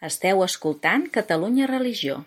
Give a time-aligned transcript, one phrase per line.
[0.00, 2.22] Esteu escoltant Catalunya Religió.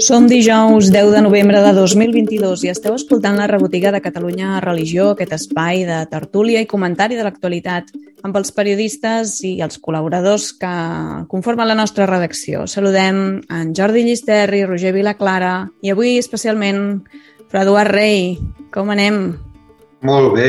[0.00, 5.10] Som dijous 10 de novembre de 2022 i esteu escoltant la rebotiga de Catalunya Religió,
[5.12, 7.92] aquest espai de tertúlia i comentari de l'actualitat
[8.24, 10.72] amb els periodistes i els col·laboradors que
[11.28, 12.64] conformen la nostra redacció.
[12.64, 17.04] Saludem en Jordi Llisterri, Roger Vilaclara i avui especialment
[17.52, 18.40] Eduard Rei.
[18.72, 19.36] Com anem?
[20.00, 20.48] Molt bé,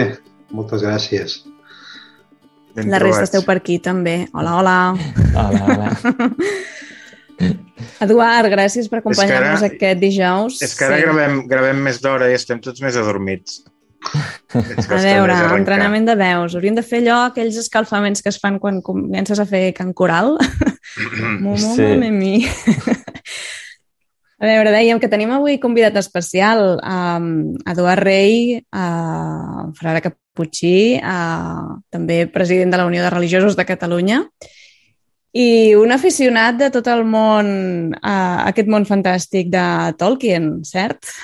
[0.55, 1.43] moltes gràcies.
[2.75, 4.27] Ben la resta esteu per aquí també.
[4.35, 4.75] Hola, hola.
[5.31, 5.87] Hola, hola.
[8.03, 10.59] Eduard, gràcies per acompanyar-nos aquest dijous.
[10.65, 11.05] És que ara sí.
[11.07, 13.51] gravem, gravem més d'hora i estem tots més adormits.
[14.55, 16.55] A veure, entrenament de veus.
[16.55, 20.35] Hauríem de fer allò, aquells escalfaments que es fan quan comences a fer can coral.
[21.43, 21.87] Momo, sí.
[22.11, 22.35] mi.
[24.35, 31.79] A veure, dèiem que tenim avui convidat especial um, Eduard Rei, uh, frare Caputxí, uh,
[31.87, 34.25] també president de la Unió de Religiosos de Catalunya,
[35.35, 37.47] i un aficionat de tot el món,
[37.95, 39.65] uh, aquest món fantàstic de
[39.99, 41.15] Tolkien, cert?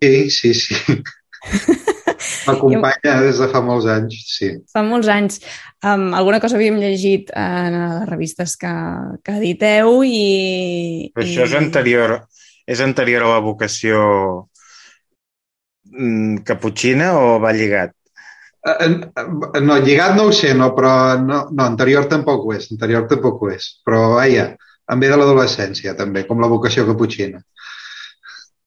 [0.00, 1.02] Sí, sí, sí.
[2.48, 4.50] M'acompanya des de fa molts anys, sí.
[4.72, 5.40] Fa molts anys.
[5.84, 8.72] Um, alguna cosa havíem llegit en les revistes que,
[9.24, 11.10] que editeu i...
[11.14, 11.50] Però això i...
[11.50, 12.16] és anterior,
[12.66, 14.00] és anterior a la vocació
[15.92, 17.94] mm, caputxina o va lligat?
[18.66, 22.70] Eh, eh, no, lligat no ho sé, no, però no, no, anterior tampoc ho és,
[22.74, 23.70] anterior tampoc ho és.
[23.86, 24.50] Però, vaja,
[24.90, 27.40] em ve de l'adolescència, també, com la vocació caputxina.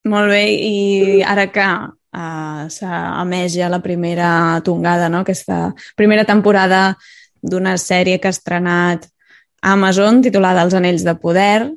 [0.08, 1.66] Molt bé, i ara que
[2.12, 5.22] uh, s'ha emès ja la primera tongada, no?
[5.26, 6.96] aquesta primera temporada
[7.42, 9.08] d'una sèrie que ha estrenat
[9.62, 11.70] Amazon titulada Els anells de poder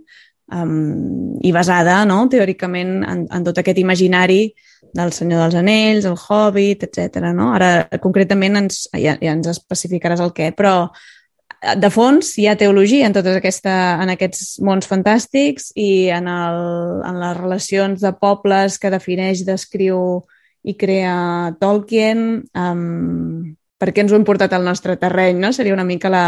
[0.52, 4.48] um, i basada, no?, teòricament, en, en tot aquest imaginari
[4.96, 7.20] del Senyor dels Anells, el Hobbit, etc.
[7.36, 7.52] No?
[7.56, 12.56] Ara, concretament, ens, ja, ja ens especificaràs el què, però eh, de fons hi ha
[12.60, 16.62] teologia en, totes aquesta, en aquests mons fantàstics i en, el,
[17.10, 20.24] en les relacions de pobles que defineix, descriu
[20.66, 22.44] i crea Tolkien.
[22.58, 25.38] Um, per què ens ho hem portat al nostre terreny?
[25.42, 25.54] No?
[25.54, 26.28] Seria una mica la,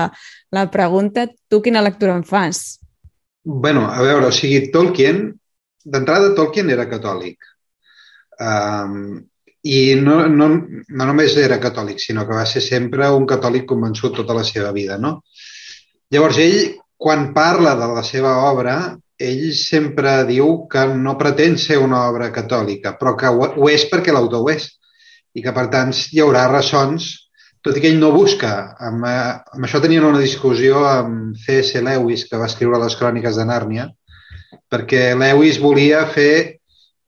[0.54, 1.26] la pregunta.
[1.50, 2.78] Tu quina lectura en fas?
[3.48, 5.22] bueno, a veure, o sigui, Tolkien,
[5.88, 7.46] d'entrada Tolkien era catòlic.
[8.44, 9.22] Um,
[9.64, 14.20] I no, no, no només era catòlic, sinó que va ser sempre un catòlic convençut
[14.20, 15.22] tota la seva vida, no?
[16.12, 18.76] Llavors, ell, quan parla de la seva obra,
[19.18, 24.14] ell sempre diu que no pretén ser una obra catòlica, però que ho és perquè
[24.14, 24.68] l'autor ho és
[25.34, 27.10] i que, per tant, hi haurà ressons,
[27.66, 28.52] tot i que ell no busca.
[28.80, 31.82] Amb, eh, amb això tenien una discussió amb C.S.
[31.82, 33.90] Lewis, que va escriure les cròniques de Nàrnia,
[34.72, 36.60] perquè Lewis volia fer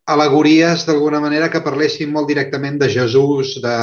[0.10, 3.78] alegories d'alguna manera que parlessin molt directament de Jesús, de,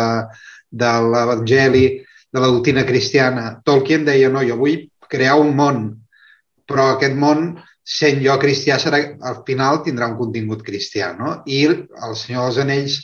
[0.71, 1.87] de l'Evangeli,
[2.33, 3.55] de la doctrina cristiana.
[3.65, 5.87] Tolkien deia, no, jo vull crear un món,
[6.67, 7.55] però aquest món,
[7.87, 8.99] sent jo cristià, serà,
[9.31, 11.13] al final tindrà un contingut cristià.
[11.15, 11.41] No?
[11.47, 12.97] I el Senyor dels Anells,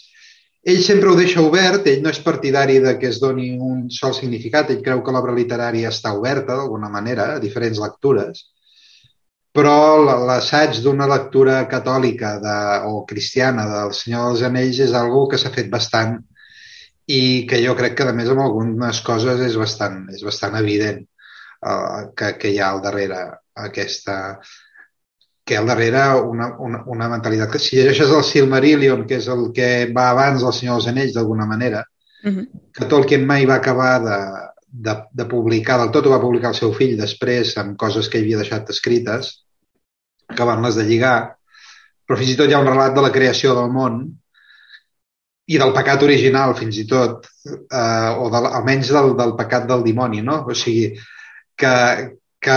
[0.72, 4.14] ell sempre ho deixa obert, ell no és partidari de que es doni un sol
[4.16, 8.42] significat, ell creu que l'obra literària està oberta d'alguna manera a diferents lectures,
[9.54, 9.76] però
[10.26, 15.52] l'assaig d'una lectura catòlica de, o cristiana del Senyor dels Anells és algo que s'ha
[15.54, 16.16] fet bastant
[17.06, 21.02] i que jo crec que, a més, amb algunes coses és bastant, és bastant evident
[21.04, 23.22] uh, que, que hi ha al darrere
[23.66, 24.16] aquesta
[25.52, 29.50] que al darrere una, una, una mentalitat que si llegeixes el Silmarillion, que és el
[29.52, 31.82] que va abans del Senyor dels Anells d'alguna manera,
[32.24, 32.46] uh -huh.
[32.72, 34.18] que Tolkien mai va acabar de,
[34.86, 38.18] de, de publicar, del tot ho va publicar el seu fill després amb coses que
[38.18, 39.44] havia deixat escrites,
[40.28, 41.36] acabant-les de lligar,
[42.06, 44.00] però fins i tot hi ha un relat de la creació del món
[45.46, 49.84] i del pecat original, fins i tot, eh, o de, almenys del, del pecat del
[49.84, 50.46] dimoni, no?
[50.48, 50.96] O sigui,
[51.56, 51.74] que,
[52.42, 52.54] que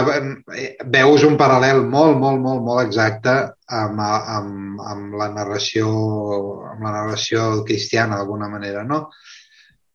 [0.90, 3.36] veus un paral·lel molt, molt, molt, molt exacte
[3.80, 5.92] amb, amb, amb, la narració
[6.72, 9.04] amb la narració cristiana, d'alguna manera, no?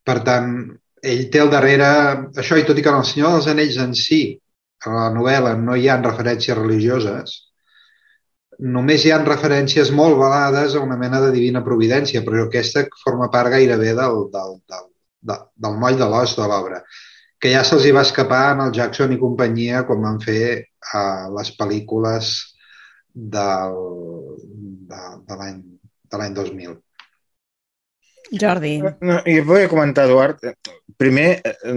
[0.07, 0.55] Per tant,
[1.03, 1.91] ell té al darrere
[2.39, 4.23] això, i tot i que en el Senyor dels Anells en si,
[4.87, 7.35] a la novel·la, no hi ha referències religioses,
[8.61, 13.31] només hi han referències molt velades a una mena de divina providència, però aquesta forma
[13.33, 14.91] part gairebé del, del, del,
[15.33, 16.85] del, del moll de l'os de l'obra,
[17.41, 21.27] que ja se'ls hi va escapar en el Jackson i companyia quan van fer uh,
[21.37, 22.31] les pel·lícules
[23.15, 23.81] del,
[24.91, 26.77] de, de l'any 2000.
[28.31, 28.77] Jordi.
[29.03, 30.45] No, I vull comentar, Eduard,
[31.01, 31.75] primer, eh,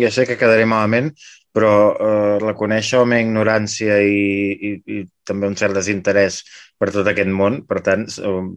[0.00, 1.10] ja sé que quedaré malament,
[1.52, 4.22] però eh, reconèixer la meva ignorància i,
[4.54, 6.40] i, i també un cert desinterès
[6.80, 8.06] per tot aquest món, per tant,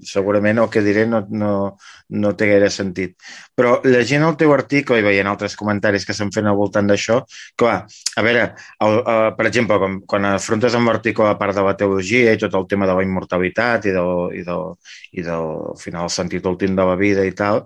[0.07, 1.51] segurament el que diré no, no,
[2.23, 3.17] no té gaire sentit.
[3.59, 7.19] Però llegint el teu article i veient altres comentaris que s'han fet al voltant d'això,
[7.59, 7.75] clar,
[8.15, 8.45] a veure,
[8.87, 12.39] el, el, per exemple, quan, quan afrontes amb l'article a part de la teologia i
[12.39, 14.71] tot el tema de la immortalitat i del, i del,
[15.19, 17.63] i del al final, el sentit últim de la vida i tal,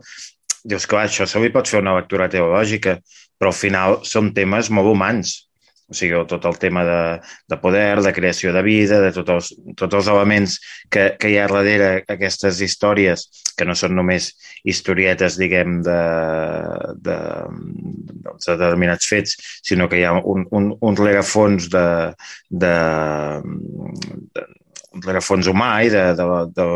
[0.68, 2.98] dius, clar, això se li pot fer una lectura teològica,
[3.38, 5.47] però al final són temes molt humans.
[5.88, 7.02] O sigui, tot el tema de,
[7.48, 10.58] de poder, de creació de vida, de tots els, tots els elements
[10.92, 13.24] que, que hi ha darrere aquestes històries,
[13.56, 14.34] que no són només
[14.68, 15.98] historietes, diguem, de,
[17.08, 17.18] de,
[17.88, 21.88] de, de determinats fets, sinó que hi ha un, un, un rerefons de,
[22.50, 22.76] de,
[24.36, 24.48] de,
[25.06, 26.68] rerefons humà i de, de, de,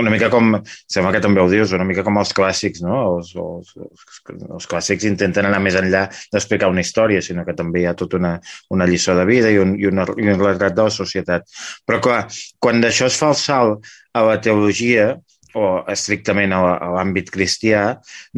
[0.00, 0.56] una mica com,
[0.90, 3.00] sembla que també ho dius, una mica com els clàssics, no?
[3.14, 4.16] Els, els, els,
[4.58, 8.20] els clàssics intenten anar més enllà d'explicar una història, sinó que també hi ha tota
[8.20, 8.34] una,
[8.74, 11.48] una lliçó de vida i un, i, una, i un retrat de la societat.
[11.86, 12.24] Però clar,
[12.62, 15.14] quan d'això es fa el salt a la teologia,
[15.54, 16.60] o estrictament a
[16.96, 17.84] l'àmbit cristià,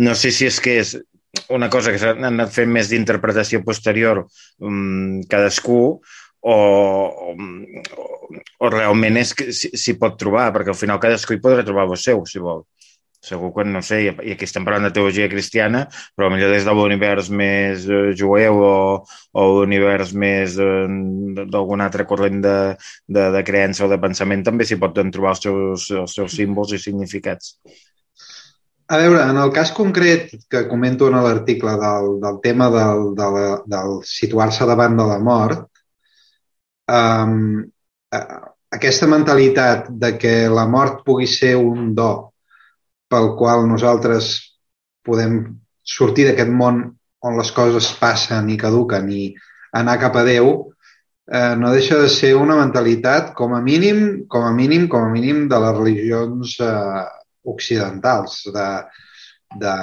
[0.05, 0.97] no sé si és que és
[1.53, 4.25] una cosa que s'ha anat fent més d'interpretació posterior
[4.61, 5.81] um, cadascú,
[6.47, 7.35] o, o,
[8.59, 12.01] o realment és que s'hi pot trobar, perquè al final cadascú hi podrà trobar el
[12.01, 12.65] seu, si vol.
[13.27, 16.75] Segur que, no sé, i aquí estem parlant de teologia cristiana, però millor des de
[16.77, 18.77] l'univers més eh, jueu o,
[19.35, 20.87] o l'univers més eh,
[21.41, 22.57] d'algun altre corrent de,
[23.09, 26.77] de, de creença o de pensament també s'hi poden trobar els seus, els seus símbols
[26.77, 27.57] i significats.
[28.87, 33.39] A veure, en el cas concret que comento en l'article del, del tema del, del,
[33.73, 35.65] del situar-se davant de la mort,
[36.87, 37.65] um,
[38.11, 42.11] aquesta mentalitat de que la mort pugui ser un do
[43.11, 44.35] pel qual nosaltres
[45.07, 45.41] podem
[45.87, 46.83] sortir d'aquest món
[47.27, 49.27] on les coses passen i caduquen i
[49.79, 50.51] anar cap a Déu,
[51.31, 55.13] eh, no deixa de ser una mentalitat com a mínim, com a mínim, com a
[55.13, 57.05] mínim de les religions eh,
[57.47, 58.69] occidentals, de,
[59.63, 59.75] de,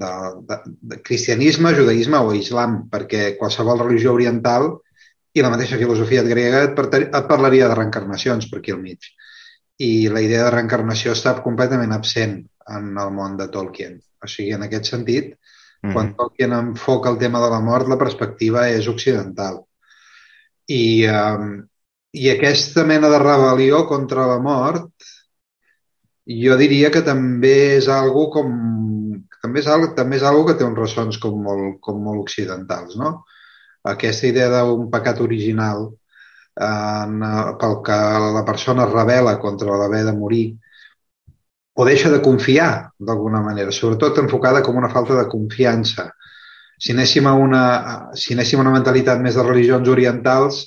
[0.00, 0.12] de,
[0.50, 0.58] de,
[0.92, 4.74] de cristianisme, judaïsme o islam, perquè qualsevol religió oriental
[5.38, 9.10] i la mateixa filosofia grega et, et parlaria de reencarnacions per aquí al mig.
[9.78, 12.40] I la idea de reencarnació està completament absent
[12.74, 13.98] en el món de Tolkien.
[14.22, 15.30] O sigui, en aquest sentit,
[15.84, 15.94] mm.
[15.94, 19.62] quan Tolkien enfoca el tema de la mort, la perspectiva és occidental.
[20.68, 21.54] I, um,
[22.18, 24.90] i aquesta mena de rebel·lió contra la mort
[26.28, 28.50] jo diria que també és algo com
[29.40, 32.98] també és algo, també és algo que té uns ressons com molt, com molt occidentals,
[33.00, 33.22] no?
[33.84, 35.88] Aquesta idea d'un pecat original
[36.58, 37.20] en,
[37.60, 37.98] pel que
[38.38, 40.46] la persona es revela contra l'haver de morir
[41.78, 46.08] o deixa de confiar d'alguna manera, sobretot enfocada com una falta de confiança.
[46.78, 47.62] Si anéssim a una,
[48.18, 50.58] si anéssim a una mentalitat més de religions orientals,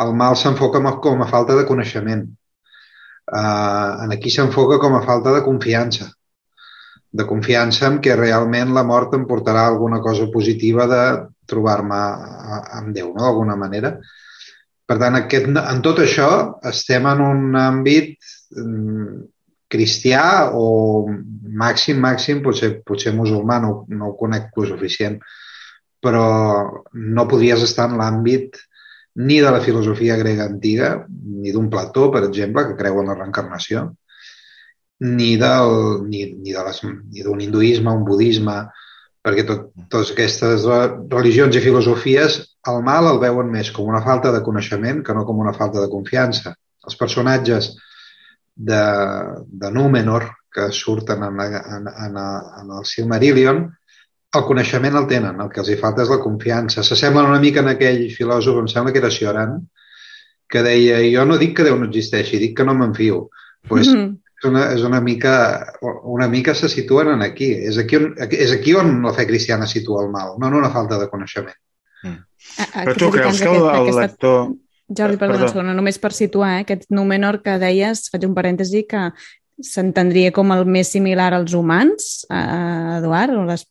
[0.00, 2.24] el mal s'enfoca com a falta de coneixement.
[3.28, 6.08] Uh, en aquí s'enfoca com a falta de confiança
[7.10, 11.02] de confiança en que realment la mort em portarà alguna cosa positiva de
[11.48, 12.00] trobar-me
[12.80, 13.24] amb Déu, no?
[13.24, 13.96] d'alguna manera.
[14.88, 16.28] Per tant, aquest, en tot això
[16.68, 18.14] estem en un àmbit
[18.56, 19.24] mm,
[19.68, 20.22] cristià
[20.56, 21.08] o
[21.60, 25.18] màxim, màxim, potser, potser musulmà, no, no ho conec lo suficient,
[26.00, 26.24] però
[26.94, 28.56] no podries estar en l'àmbit
[29.18, 33.16] ni de la filosofia grega antiga, ni d'un Plató, per exemple, que creu en la
[33.18, 33.88] reencarnació,
[35.00, 38.58] ni del, ni, ni de les, ni d'un hinduisme, un budisme,
[39.22, 40.64] perquè tot, totes aquestes
[41.12, 42.38] religions i filosofies
[42.70, 45.82] el mal el veuen més com una falta de coneixement que no com una falta
[45.82, 46.54] de confiança.
[46.84, 47.72] Els personatges
[48.54, 48.82] de,
[49.46, 53.66] de Númenor que surten en, en, en, en el Silmarillion,
[54.34, 56.82] el coneixement el tenen, el que els hi falta és la confiança.
[56.84, 59.60] S'assemblen una mica en aquell filòsof, em sembla que era Cioran,
[60.48, 63.28] que deia, jo no dic que Déu no existeixi, dic que no m'enfio.
[63.68, 65.34] Pues, mm -hmm és una, és una mica,
[66.04, 67.50] una mica se situen en aquí.
[67.66, 70.70] És aquí, on, és aquí on la fe cristiana situa el mal, no en una
[70.70, 71.58] falta de coneixement.
[72.04, 72.20] Mm.
[72.78, 74.48] Però tu creus que el, el lector...
[74.88, 75.52] Jordi, perdona, Perdó.
[75.52, 79.10] segona, només per situar eh, aquest Númenor que deies, faig un parèntesi, que
[79.60, 83.34] s'entendria com el més similar als humans, eh, Eduard?
[83.36, 83.66] O les...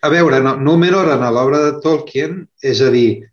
[0.00, 3.26] A veure, no, Númenor en l'obra de Tolkien, és a dir,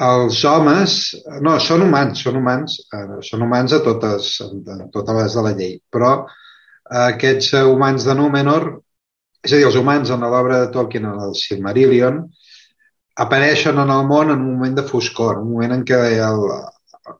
[0.00, 5.34] els homes, no, són humans, són humans, eh, són humans a totes, a totes les
[5.36, 6.12] de la llei, però
[7.02, 8.68] aquests humans de Númenor,
[9.42, 12.22] és a dir, els humans en l'obra de Tolkien, en el Silmarillion,
[13.16, 16.46] apareixen en el món en un moment de foscor, un moment en què el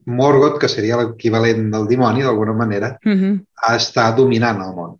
[0.06, 3.34] Morgoth, que seria l'equivalent del dimoni d'alguna manera, uh -huh.
[3.74, 4.98] està dominant el món.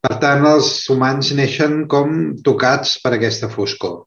[0.00, 4.05] Per tant, els humans neixen com tocats per aquesta foscor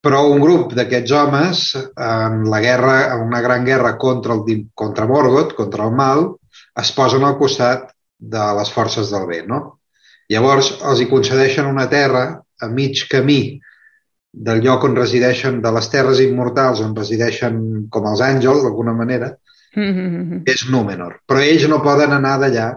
[0.00, 5.06] Però un grup d'aquests homes, en la guerra, en una gran guerra contra, el, contra
[5.06, 6.24] Morgoth, contra el mal,
[6.80, 7.90] es posen al costat
[8.20, 9.60] de les forces del bé, no?
[10.32, 12.24] Llavors, els hi concedeixen una terra
[12.60, 13.60] a mig camí
[14.32, 17.56] del lloc on resideixen, de les terres immortals on resideixen
[17.90, 19.32] com els àngels, d'alguna manera,
[19.74, 20.42] mm -hmm.
[20.46, 21.20] és Númenor.
[21.26, 22.68] Però ells no poden anar d'allà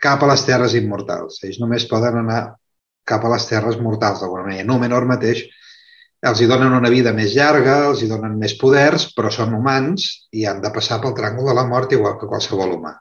[0.00, 1.42] cap a les terres immortals.
[1.44, 2.54] Ells només poden anar
[3.04, 4.64] cap a les terres mortals, d'alguna manera.
[4.64, 5.44] Númenor mateix
[6.28, 10.08] els hi donen una vida més llarga, els hi donen més poders, però són humans
[10.36, 12.96] i han de passar pel tràngol de la mort igual que qualsevol humà.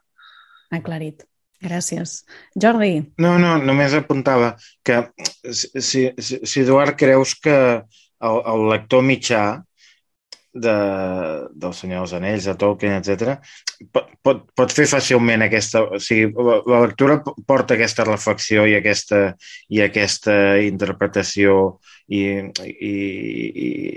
[0.71, 1.25] Aclarit.
[1.59, 2.21] Gràcies.
[2.55, 3.01] Jordi.
[3.19, 4.53] No, no, només apuntava
[4.87, 5.01] que
[5.51, 9.43] si, si, si Eduard creus que el, el lector mitjà
[10.53, 10.75] de,
[11.53, 13.37] del Senyor dels Anells, de Tolkien, etc.
[13.93, 15.83] Pot, pot fer fàcilment aquesta...
[15.85, 19.21] O sigui, la, la lectura porta aquesta reflexió i aquesta,
[19.69, 22.23] i aquesta interpretació i,
[22.65, 22.93] i,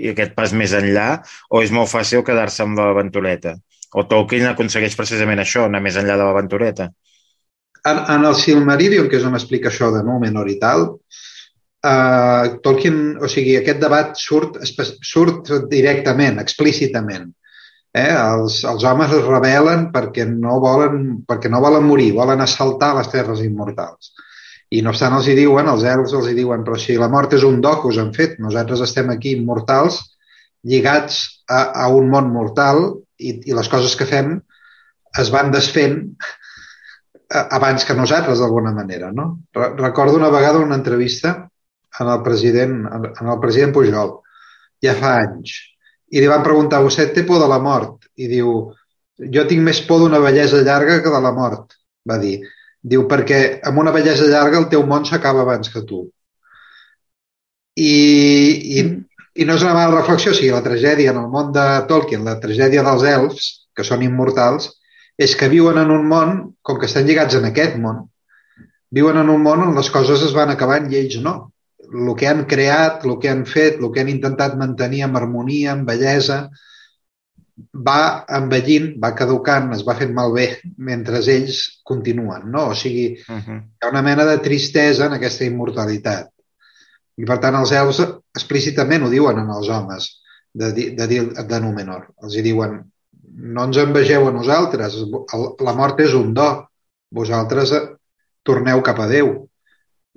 [0.05, 1.07] i aquest pas més enllà,
[1.49, 3.57] o és molt fàcil quedar-se amb l'aventureta?
[3.93, 6.89] O Tolkien aconsegueix precisament això, anar més enllà de l'aventureta?
[7.83, 10.93] En, en el Silmarillion, que és on explica això de Númenor i tal,
[11.83, 14.59] Tolkien, o sigui, aquest debat surt,
[15.03, 17.27] surt directament, explícitament.
[17.93, 18.09] Eh?
[18.09, 23.11] Els, els homes es rebel·len perquè no, volen, perquè no volen morir, volen assaltar les
[23.11, 24.13] terres immortals.
[24.73, 27.35] I no obstant els hi diuen, els elfs els hi diuen, però si la mort
[27.35, 29.99] és un do que us han fet, nosaltres estem aquí immortals,
[30.63, 31.19] lligats
[31.51, 32.85] a, a un món mortal
[33.19, 34.37] i, i les coses que fem
[35.19, 35.99] es van desfent
[37.33, 39.11] abans que nosaltres, d'alguna manera.
[39.11, 39.43] No?
[39.53, 41.49] Recordo una vegada una entrevista
[41.99, 44.17] en el president, en el president Pujol,
[44.83, 45.53] ja fa anys,
[46.13, 48.09] i li van preguntar, vostè té por de la mort?
[48.21, 48.49] I diu,
[49.35, 51.73] jo tinc més por d'una bellesa llarga que de la mort,
[52.09, 52.35] va dir.
[52.83, 56.03] Diu, perquè amb una bellesa llarga el teu món s'acaba abans que tu.
[57.79, 57.93] I,
[58.79, 58.83] i,
[59.33, 62.25] I no és una mala reflexió, o sigui, la tragèdia en el món de Tolkien,
[62.27, 64.69] la tragèdia dels elfs, que són immortals,
[65.17, 68.03] és que viuen en un món, com que estan lligats en aquest món,
[68.93, 71.33] viuen en un món on les coses es van acabant i ells no
[71.93, 75.73] el que han creat, el que han fet, el que han intentat mantenir amb harmonia,
[75.73, 76.47] amb bellesa,
[77.87, 80.47] va envellint, va caducant, es va fent malbé
[80.77, 82.69] mentre ells continuen, no?
[82.71, 83.59] O sigui, uh -huh.
[83.61, 86.29] hi ha una mena de tristesa en aquesta immortalitat.
[87.17, 87.99] I, per tant, els elves
[88.35, 90.09] explícitament ho diuen en els homes
[90.53, 92.13] de, de, de, de Númenor.
[92.23, 92.91] Els hi diuen,
[93.35, 94.97] no ens envegeu a nosaltres,
[95.59, 96.67] la mort és un do,
[97.11, 97.71] vosaltres
[98.43, 99.47] torneu cap a Déu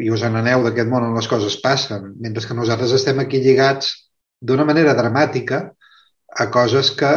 [0.02, 3.92] i us n'aneu d'aquest món on les coses passen, mentre que nosaltres estem aquí lligats
[4.40, 5.62] d'una manera dramàtica
[6.36, 7.12] a coses que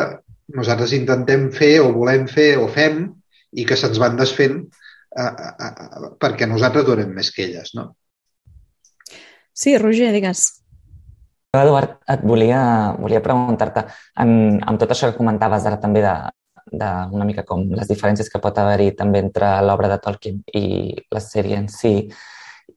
[0.56, 3.04] nosaltres intentem fer o volem fer o fem
[3.52, 4.62] i que se'ns van desfent
[5.18, 7.92] a, a, a, perquè nosaltres durem més que elles, no?
[9.54, 10.46] Sí, Roger, digues.
[11.58, 12.62] Eduard, et volia,
[13.02, 13.84] volia preguntar-te,
[14.22, 16.16] en, amb tot això que comentaves ara també de,
[16.72, 20.94] de una mica com les diferències que pot haver-hi també entre l'obra de Tolkien i
[21.12, 21.96] la sèrie en si,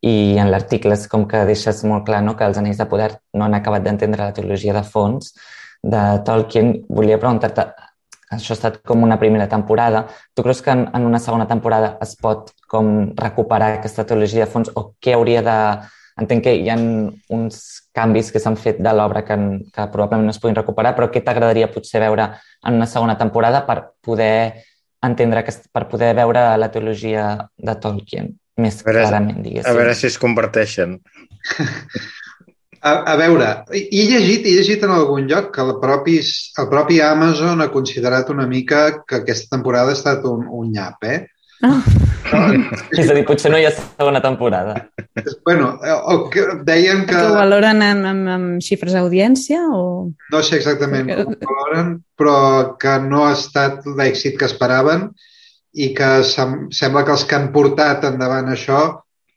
[0.01, 3.11] i en l'article és com que deixes molt clar no, que els Anells de Poder
[3.35, 5.35] no han acabat d'entendre la teologia de fons
[5.83, 6.75] de Tolkien.
[6.89, 7.67] Volia preguntar-te,
[8.33, 10.07] això ha estat com una primera temporada.
[10.35, 14.53] Tu creus que en, en una segona temporada es pot com recuperar aquesta teologia de
[14.53, 15.59] fons o què hauria de...
[16.21, 16.77] Entenc que hi ha
[17.33, 17.63] uns
[17.97, 19.37] canvis que s'han fet de l'obra que,
[19.73, 22.29] que probablement no es puguin recuperar, però què t'agradaria potser veure
[22.69, 24.61] en una segona temporada per poder
[25.03, 28.29] entendre, per poder veure la teologia de Tolkien?
[28.61, 29.71] Més a veure, clarament, diguéssim.
[29.71, 30.99] A veure si es converteixen.
[32.83, 36.17] A, a veure, he llegit, he llegit en algun lloc que el propi,
[36.59, 41.07] el propi Amazon ha considerat una mica que aquesta temporada ha estat un, un nyap,
[41.07, 41.21] eh?
[41.63, 41.79] Oh.
[42.99, 44.75] és a dir, potser no hi ha segona temporada.
[45.47, 45.77] Bueno,
[46.11, 47.15] o que deien que...
[47.15, 50.11] Que ho valoren amb, amb, amb xifres d'audiència o...?
[50.35, 52.39] No sé exactament com ho valoren, però
[52.83, 55.13] que no ha estat l'èxit que esperaven
[55.73, 58.83] i que sem sembla que els que han portat endavant això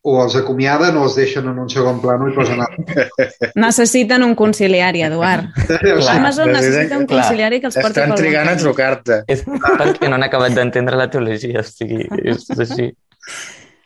[0.06, 3.38] o els acomiaden o els deixen en un segon plano i posen altres.
[3.63, 5.48] Necessiten un conciliari, Eduard.
[5.82, 9.24] Clar, Amazon necessita un conciliari que els porti Estan trigant a trucar-te.
[9.32, 12.92] És perquè no han acabat d'entendre la teologia, o sigui, és així.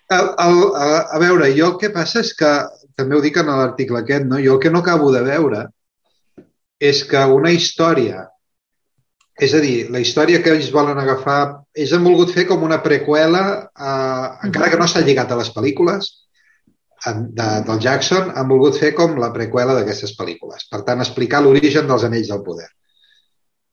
[0.10, 2.52] El, el, a, a veure, jo el que passa és que,
[3.00, 4.42] també ho dic en l'article aquest, no?
[4.44, 5.64] jo el que no acabo de veure
[6.80, 8.26] és que una història
[9.40, 11.40] és a dir, la història que ells volen agafar,
[11.76, 15.52] ells han volgut fer com una preqüela, eh, encara que no s'ha lligat a les
[15.56, 16.10] pel·lícules
[17.08, 20.68] de, del Jackson, han volgut fer com la preqüela d'aquestes pel·lícules.
[20.72, 22.68] Per tant, explicar l'origen dels Anells del Poder.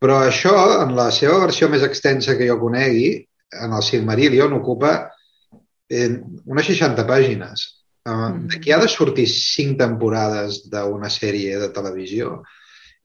[0.02, 0.54] Però això,
[0.85, 3.08] en la seva versió més extensa que jo conegui,
[3.62, 4.92] en el Silmarillion, ocupa
[5.88, 6.11] eh,
[6.44, 7.66] unes 60 pàgines.
[8.06, 12.37] Uh, D'aquí ha de sortir cinc temporades d'una sèrie de televisió.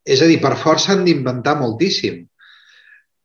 [0.06, 2.22] És a dir, per força han d'inventar moltíssim.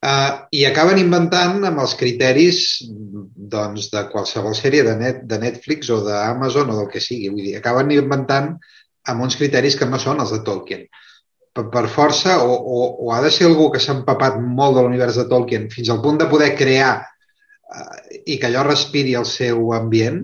[0.04, 5.88] Uh, I acaben inventant amb els criteris doncs, de qualsevol sèrie de, net, de Netflix
[5.90, 7.30] o d'Amazon o del que sigui.
[7.32, 8.52] Vull dir, acaben inventant
[9.08, 10.84] amb uns criteris que no són els de Tolkien.
[11.56, 14.84] Per, per força, o, o, o ha de ser algú que s'ha empapat molt de
[14.84, 17.94] l'univers de Tolkien fins al punt de poder crear uh,
[18.26, 20.20] i que allò respiri el seu ambient,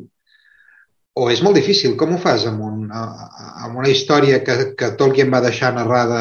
[1.17, 1.97] o és molt difícil.
[1.97, 6.21] Com ho fas amb, un, amb una història que, que Tolkien va deixar narrada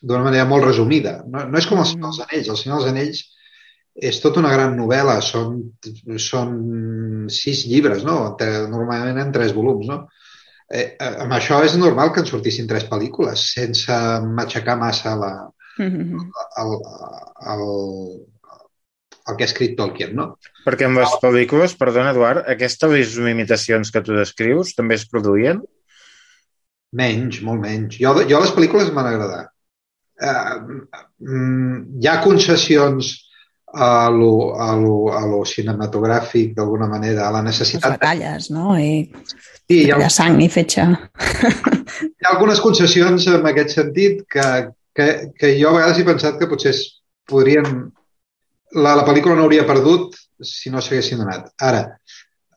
[0.00, 1.20] d'una manera molt resumida.
[1.28, 2.48] No, no és com el Senyor dels Anells.
[2.48, 3.20] El Senyor dels Anells
[4.10, 5.18] és tota una gran novel·la.
[5.24, 5.60] Són,
[6.22, 6.56] són
[7.32, 8.18] sis llibres, no?
[8.72, 10.00] Normalment en tres volums, no?
[10.70, 13.94] Eh, eh, amb això és normal que en sortissin tres pel·lícules sense
[14.38, 15.30] matxacar massa la,
[15.80, 16.20] mm-hmm.
[16.62, 16.76] el, el,
[17.54, 17.64] el,
[19.26, 20.28] el que ha escrit Tolkien, no?
[20.62, 25.64] Perquè amb les pel·lícules, perdona, Eduard, aquestes imitacions que tu descrius també es produïen?
[26.96, 27.98] Menys, molt menys.
[27.98, 29.49] Jo, jo les pel·lícules m'han agradat
[30.20, 33.12] hi ha concessions
[33.72, 37.86] a lo, a lo, a lo cinematogràfic, d'alguna manera, a la necessitat...
[37.86, 38.74] Les batalles, no?
[38.74, 39.06] I
[39.68, 40.86] sí, hi ha, sang i fetge.
[40.90, 44.46] Hi ha algunes concessions en aquest sentit que,
[44.96, 45.06] que,
[45.38, 46.84] que jo a vegades he pensat que potser es
[47.30, 47.88] podrien...
[48.70, 50.14] La, la pel·lícula no hauria perdut
[50.46, 51.48] si no s'haguessin donat.
[51.66, 51.80] Ara,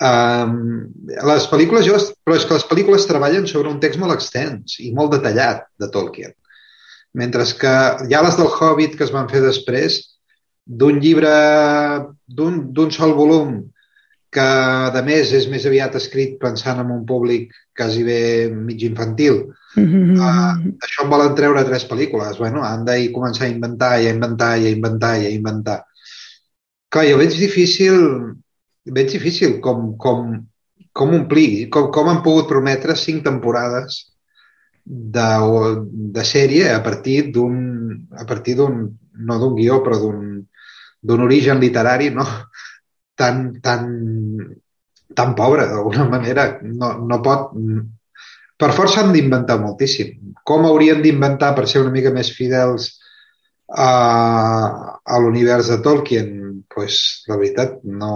[0.05, 0.83] um,
[1.29, 4.91] les pel·lícules, jo, però és que les pel·lícules treballen sobre un text molt extens i
[4.93, 6.35] molt detallat de Tolkien.
[7.13, 9.99] Mentre que ha les del Hobbit que es van fer després,
[10.65, 11.31] d'un llibre
[12.27, 13.59] d'un sol volum
[14.33, 14.45] que,
[14.95, 19.43] de més, és més aviat escrit pensant en un públic quasi bé mig infantil.
[19.75, 20.17] Mm -hmm.
[20.17, 20.53] uh,
[20.85, 22.37] això en volen treure tres pel·lícules.
[22.37, 25.83] Bueno, han de començar a inventar i a inventar i a inventar i a inventar.
[26.89, 27.95] Clar, jo veig difícil,
[28.85, 30.45] veig difícil com, com,
[30.93, 34.12] com omplir, com, com han pogut prometre cinc temporades
[34.85, 35.29] de,
[36.17, 37.55] de sèrie a partir d'un
[38.11, 42.25] a partir d'un no d'un guió però d'un origen literari no?
[43.15, 43.87] tan, tan,
[45.13, 46.59] tan pobre d'alguna manera.
[46.63, 47.53] No, no pot
[48.57, 50.33] per força han d'inventar moltíssim.
[50.45, 52.91] Com haurien d'inventar per ser una mica més fidels
[53.69, 56.29] a, a l'univers de Tolkien?
[56.73, 58.13] Pues, la veritat no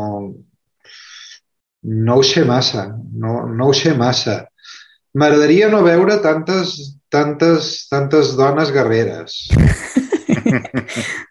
[1.88, 2.88] no ho sé massa.
[3.14, 4.42] No, no ho sé massa
[5.14, 9.48] M'agradaria no veure tantes, tantes, tantes dones guerreres.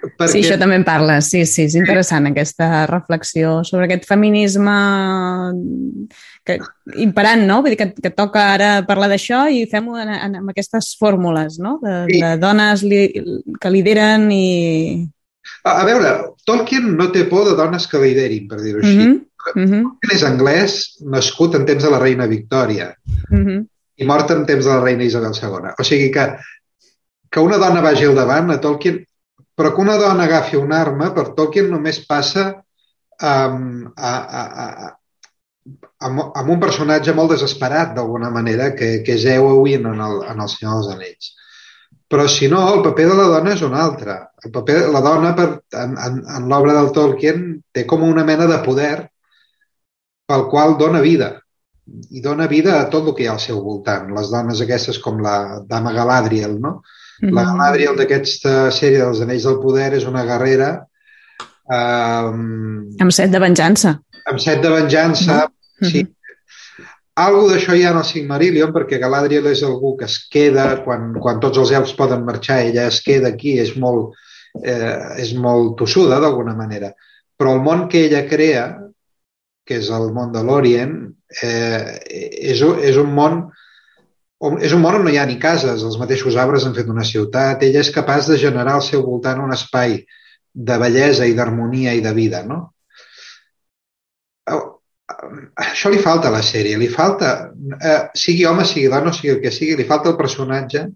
[0.00, 0.32] Perquè...
[0.32, 4.74] Sí, això també en parla, sí, sí, és interessant aquesta reflexió sobre aquest feminisme
[6.46, 6.56] que,
[7.04, 7.60] imperant, no?
[7.60, 11.76] Vull dir que, que toca ara parlar d'això i fem-ho amb aquestes fórmules, no?
[11.84, 12.20] De, sí.
[12.24, 13.02] de dones li,
[13.60, 14.46] que lideren i...
[15.64, 16.14] A, a veure,
[16.48, 18.96] Tolkien no té por de dones que liderin, per dir-ho així.
[18.96, 19.18] Mm -hmm.
[19.54, 20.14] Mm -hmm.
[20.14, 22.94] és anglès, nascut en temps de la reina Victòria
[23.30, 23.66] mm -hmm.
[23.96, 25.74] i mort en temps de la reina Isabel II.
[25.78, 26.36] O sigui que,
[27.30, 29.04] que una dona vagi al davant a Tolkien,
[29.56, 32.62] però que una dona agafi una arma, per Tolkien només passa
[33.22, 34.96] um, a, a, a,
[35.98, 40.40] amb, amb un personatge molt desesperat, d'alguna manera, que, que és Eowyn en el, en
[40.40, 41.30] el Senyor dels Anells.
[42.10, 44.16] Però, si no, el paper de la dona és un altre.
[44.44, 45.48] El paper de la dona, per,
[45.78, 48.94] en, en, en l'obra del Tolkien, té com una mena de poder
[50.30, 51.34] pel qual dona vida
[52.14, 54.12] i dona vida a tot el que hi ha al seu voltant.
[54.14, 56.82] Les dones aquestes com la dama Galadriel, no?
[57.20, 57.34] Mm -hmm.
[57.34, 60.86] La Galadriel d'aquesta sèrie dels Anells del Poder és una guerrera
[61.70, 62.30] eh,
[63.04, 63.98] amb set de venjança.
[64.30, 65.90] Amb set de venjança, mm -hmm.
[65.90, 66.06] sí.
[67.14, 71.12] Algo d'això hi ha en el Sigmarillion, perquè Galadriel és algú que es queda, quan,
[71.20, 74.14] quan tots els elfs poden marxar, ella es queda aquí, és molt,
[74.62, 76.94] eh, és molt tossuda d'alguna manera.
[77.36, 78.89] Però el món que ella crea
[79.70, 80.94] que és el món de l'Orient,
[81.46, 81.98] eh,
[82.50, 83.44] és, és un món
[84.40, 86.90] on, és un món on no hi ha ni cases, els mateixos arbres han fet
[86.90, 90.00] una ciutat, ella és capaç de generar al seu voltant un espai
[90.50, 92.60] de bellesa i d'harmonia i de vida, no?
[95.60, 99.42] Això li falta a la sèrie, li falta, eh, sigui home, sigui dona, sigui el
[99.44, 100.88] que sigui, li falta el personatge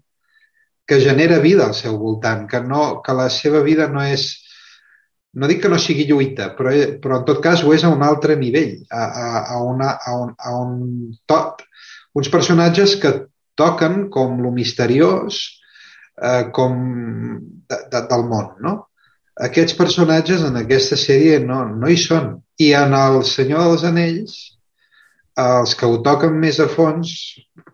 [0.85, 4.27] que genera vida al seu voltant, que, no, que la seva vida no és
[5.35, 6.71] no dic que no sigui lluita, però,
[7.03, 10.15] però en tot cas ho és a un altre nivell, a, a, a, una, a,
[10.23, 10.75] un, a un
[11.27, 11.63] tot.
[12.15, 13.11] Uns personatges que
[13.59, 15.39] toquen com lo misteriós
[16.21, 16.79] eh, com
[17.67, 18.75] de, de, del món, no?
[19.45, 22.37] Aquests personatges en aquesta sèrie no, no hi són.
[22.63, 24.35] I en El Senyor dels Anells,
[25.43, 27.11] els que ho toquen més a fons,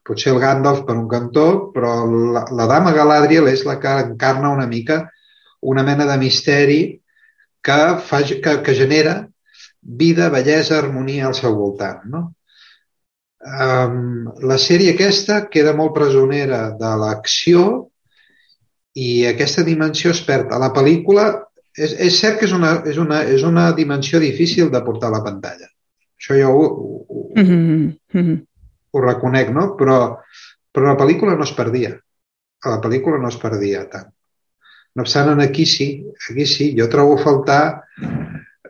[0.01, 4.49] potser el Gandalf per un cantó, però la, la dama Galadriel és la que encarna
[4.49, 5.03] una mica
[5.61, 7.00] una mena de misteri
[7.65, 9.15] que, fa, que, que genera
[9.81, 12.05] vida, bellesa, harmonia al seu voltant.
[12.09, 12.23] No?
[13.41, 17.63] Um, la sèrie aquesta queda molt presonera de l'acció
[18.93, 20.53] i aquesta dimensió es perd.
[20.53, 21.31] A la pel·lícula
[21.73, 25.17] és, és cert que és una, és, una, és una dimensió difícil de portar a
[25.17, 25.69] la pantalla.
[26.21, 26.65] Això jo ho,
[27.07, 28.45] ho, Mm -hmm.
[28.91, 29.75] ho reconec, no?
[29.77, 30.17] Però,
[30.73, 31.95] però la pel·lícula no es perdia.
[32.63, 34.11] A la pel·lícula no es perdia tant.
[34.95, 36.73] No obstant, aquí sí, aquí sí.
[36.77, 37.63] Jo trobo a faltar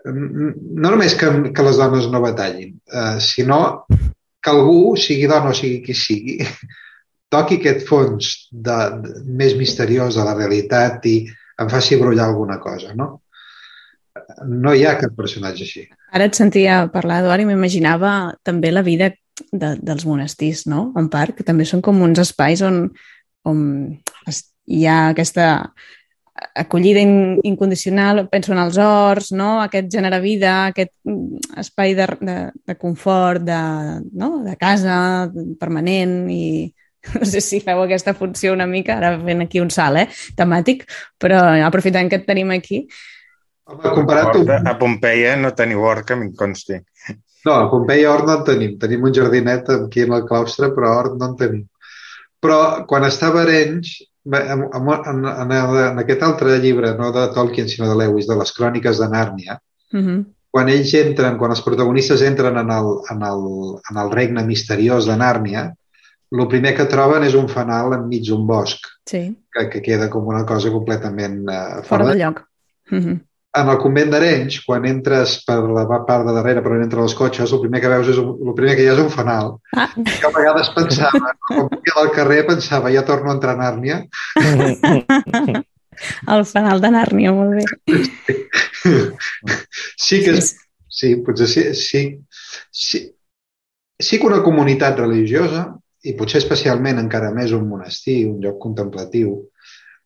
[0.05, 3.85] no només que, que les dones no batallin, eh, sinó
[4.41, 6.37] que algú, sigui dona o sigui qui sigui,
[7.33, 11.17] toqui aquest fons de, de, més misteriós de la realitat i
[11.61, 13.21] em faci brollar alguna cosa, no?
[14.49, 15.85] No hi ha cap personatge així.
[16.11, 19.11] Ara et sentia parlar, Eduard, i m'imaginava també la vida
[19.51, 20.89] de, dels monestirs, no?
[20.99, 22.83] En part, que també són com uns espais on,
[23.47, 23.61] on
[24.65, 25.45] hi ha aquesta
[26.55, 29.59] acollida in, incondicional, penso en els horts, no?
[29.61, 30.93] aquest gènere vida, aquest
[31.61, 32.37] espai de, de,
[32.67, 33.61] de confort, de,
[34.17, 34.37] no?
[34.45, 34.95] de casa
[35.59, 36.43] permanent i
[37.17, 40.07] no sé si feu aquesta funció una mica, ara fent aquí un salt eh?
[40.37, 40.85] temàtic,
[41.17, 42.83] però aprofitant que et tenim aquí.
[43.71, 46.77] Home, comparat Hort, a Pompeia no teniu hort, que me'n consti.
[47.45, 48.77] No, a Pompeia hort no en tenim.
[48.81, 51.63] Tenim un jardinet aquí en el claustre, però hort no en tenim.
[52.41, 52.57] Però
[52.89, 57.89] quan estava a Arenys, en, en, en, en aquest altre llibre, no de Tolkien, sinó
[57.89, 59.59] de Lewis, de les cròniques de Nàrnia,
[59.93, 60.25] Uh -huh.
[60.49, 63.41] quan ells entren, quan els protagonistes entren en el, en el,
[63.91, 65.73] en el regne misteriós de Nàrnia,
[66.31, 68.79] el primer que troben és un fanal enmig d'un bosc,
[69.09, 72.43] Sí, que, que queda com una cosa completament uh, fora de lloc.
[72.91, 73.19] Uh -huh.
[73.59, 77.15] En el convent d'Arenys, quan entres per la part de darrere per on entren els
[77.19, 79.57] cotxes, el primer que veus és un, el primer que hi ha és un fanal.
[79.75, 79.89] Ah.
[80.07, 83.99] Jo a vegades pensava, quan veia al carrer, pensava, ja torno a entrar a Nàrnia.
[86.33, 87.65] El fanal de Nàrnia, molt bé.
[89.99, 90.53] Sí que és,
[90.89, 92.01] sí, potser sí, sí,
[92.71, 93.03] sí,
[93.99, 95.67] sí que una comunitat religiosa,
[96.01, 99.35] i potser especialment encara més un monestir, un lloc contemplatiu,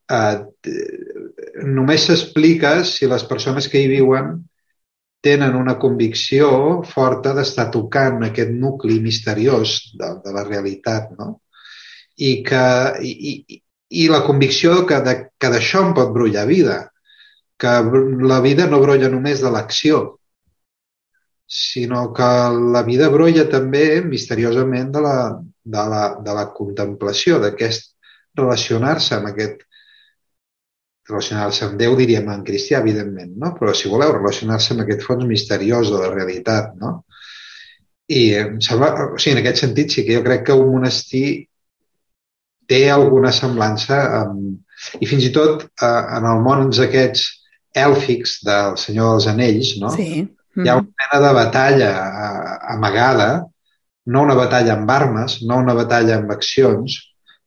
[0.06, 4.36] només s'explica si les persones que hi viuen
[5.26, 11.40] tenen una convicció forta d'estar tocant aquest nucli misteriós de, de la realitat, no?
[12.16, 12.66] I, que,
[13.02, 13.58] i, i,
[14.02, 16.78] i la convicció que d'això en pot brollar vida,
[17.58, 17.72] que
[18.30, 20.04] la vida no brolla només de l'acció,
[21.46, 22.30] sinó que
[22.74, 25.18] la vida brolla també misteriosament de la,
[25.62, 27.92] de la, de la contemplació, d'aquest
[28.36, 29.66] relacionar-se amb aquest
[31.08, 33.52] relacionar-se amb Déu, diríem en cristià, evidentment, no?
[33.58, 36.72] però si voleu, relacionar-se amb aquest fons misteriós de la realitat.
[36.80, 36.92] No?
[38.10, 41.26] I em sembla, o sigui, en aquest sentit sí que jo crec que un monestir
[42.70, 44.62] té alguna semblança amb...
[45.00, 47.26] i fins i tot eh, en el món aquests
[47.76, 49.92] èlfics del Senyor dels Anells, no?
[49.94, 50.24] Sí.
[50.56, 53.28] hi ha una mena de batalla eh, amagada,
[54.06, 56.98] no una batalla amb armes, no una batalla amb accions,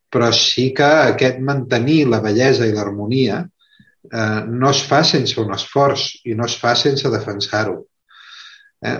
[0.10, 5.54] però sí que aquest mantenir la bellesa i l'harmonia eh, no es fa sense un
[5.56, 7.80] esforç i no es fa sense defensar-ho.
[8.86, 9.00] Eh?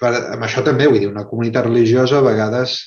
[0.00, 2.78] Per, amb això també, vull dir, una comunitat religiosa a vegades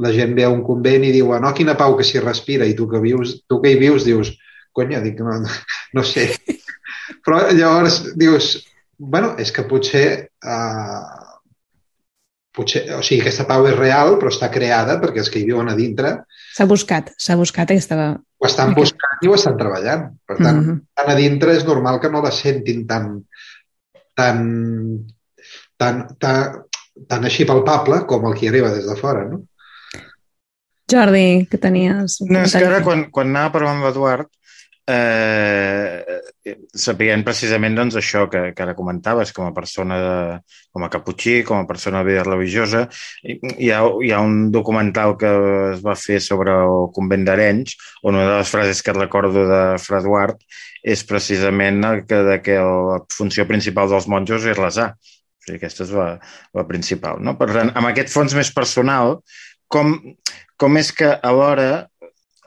[0.00, 2.76] la gent ve a un convent i diu, no, quina pau que s'hi respira, i
[2.78, 4.32] tu que, vius, tu que hi vius dius,
[4.72, 5.40] conya, dic, no,
[5.96, 6.30] no sé.
[7.26, 8.54] Però llavors dius,
[8.96, 11.00] bueno, és que potser eh,
[12.56, 15.70] potser, o sigui, aquesta pau és real, però està creada perquè els que hi viuen
[15.70, 16.18] a dintre
[16.50, 17.96] S'ha buscat, s'ha buscat aquesta...
[18.40, 20.08] ho estan Aquest- buscant i ho estan treballant.
[20.26, 20.70] Per tant, mm.
[20.70, 21.12] -hmm.
[21.12, 23.22] a dintre és normal que no la sentin tan,
[24.14, 24.40] tan,
[25.76, 26.58] tan, tan,
[27.06, 29.44] tan així palpable com el que arriba des de fora, no?
[30.90, 32.18] Jordi, que tenies...
[32.26, 34.28] No, és que ara quan, quan anava parlant amb l'Eduard
[34.90, 36.20] eh,
[36.74, 40.16] sapient precisament doncs, això que, que ara comentaves, com a persona, de,
[40.74, 42.86] com a caputxí, com a persona de vida religiosa.
[43.22, 45.30] Hi ha, hi ha un documental que
[45.74, 49.62] es va fer sobre el convent d'Arenys, on una de les frases que recordo de
[49.82, 50.40] Fra Eduard
[50.82, 54.94] és precisament el que, de que la funció principal dels monjos és resar.
[54.96, 56.08] O sigui, aquesta és la,
[56.56, 57.20] la principal.
[57.24, 57.36] No?
[57.40, 59.18] Per tant, amb aquest fons més personal,
[59.70, 59.96] com,
[60.60, 61.89] com és que alhora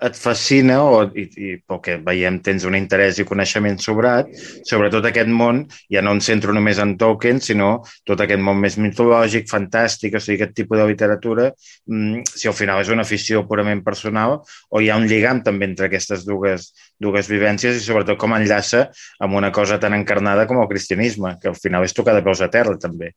[0.04, 4.30] et fascina o, i, i pel que veiem tens un interès i coneixement sobrat
[4.68, 5.64] sobre tot aquest món,
[5.94, 7.70] ja no em centro només en Tolkien, sinó
[8.08, 11.50] tot aquest món més mitològic, fantàstic, o sigui, aquest tipus de literatura,
[11.88, 15.70] mm, si al final és una afició purament personal o hi ha un lligam també
[15.70, 18.90] entre aquestes dues, dues vivències i sobretot com enllaça
[19.24, 22.44] amb una cosa tan encarnada com el cristianisme, que al final és tocar de peus
[22.44, 23.14] a terra també.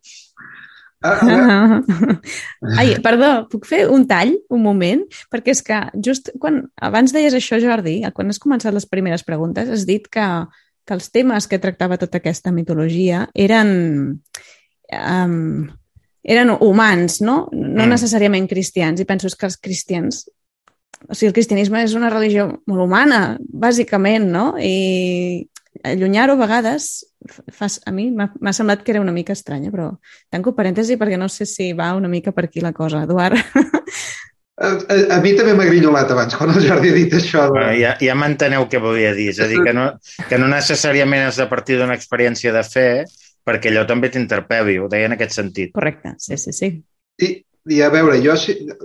[1.04, 1.80] Ah, ah,
[2.80, 5.02] Ai, perdó, puc fer un tall, un moment?
[5.32, 9.68] Perquè és que just quan, abans deies això, Jordi, quan has començat les primeres preguntes,
[9.68, 10.26] has dit que,
[10.86, 13.74] que els temes que tractava tota aquesta mitologia eren,
[14.92, 15.66] um,
[16.24, 17.48] eren humans, no?
[17.52, 17.92] No Mm.
[17.92, 19.00] necessàriament cristians.
[19.00, 20.24] I penso que els cristians...
[21.06, 24.54] O sigui, el cristianisme és una religió molt humana, bàsicament, no?
[24.58, 25.46] I
[25.84, 27.04] allunyar-ho a vegades
[27.52, 29.90] fa, a mi m'ha semblat que era una mica estranya, però
[30.30, 33.36] tanco parèntesi perquè no sé si va una mica per aquí la cosa, Eduard.
[34.56, 37.42] A, a, a mi també m'ha grinyolat abans, quan el Jordi ha dit això.
[37.44, 37.52] De...
[37.52, 39.26] Bueno, ja, ja m'enteneu què volia dir.
[39.34, 39.90] És a dir, que no,
[40.30, 42.86] que no necessàriament has de partir d'una experiència de fe
[43.46, 45.74] perquè allò també t'interpel·li, ho deia en aquest sentit.
[45.76, 46.70] Correcte, sí, sí, sí.
[47.22, 47.28] I,
[47.68, 48.34] I a veure, jo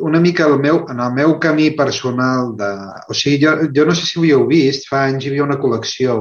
[0.05, 2.69] una mica el meu, en el meu camí personal de...
[3.09, 5.59] O sigui, jo, jo no sé si ho havíeu vist, fa anys hi havia una
[5.61, 6.19] col·lecció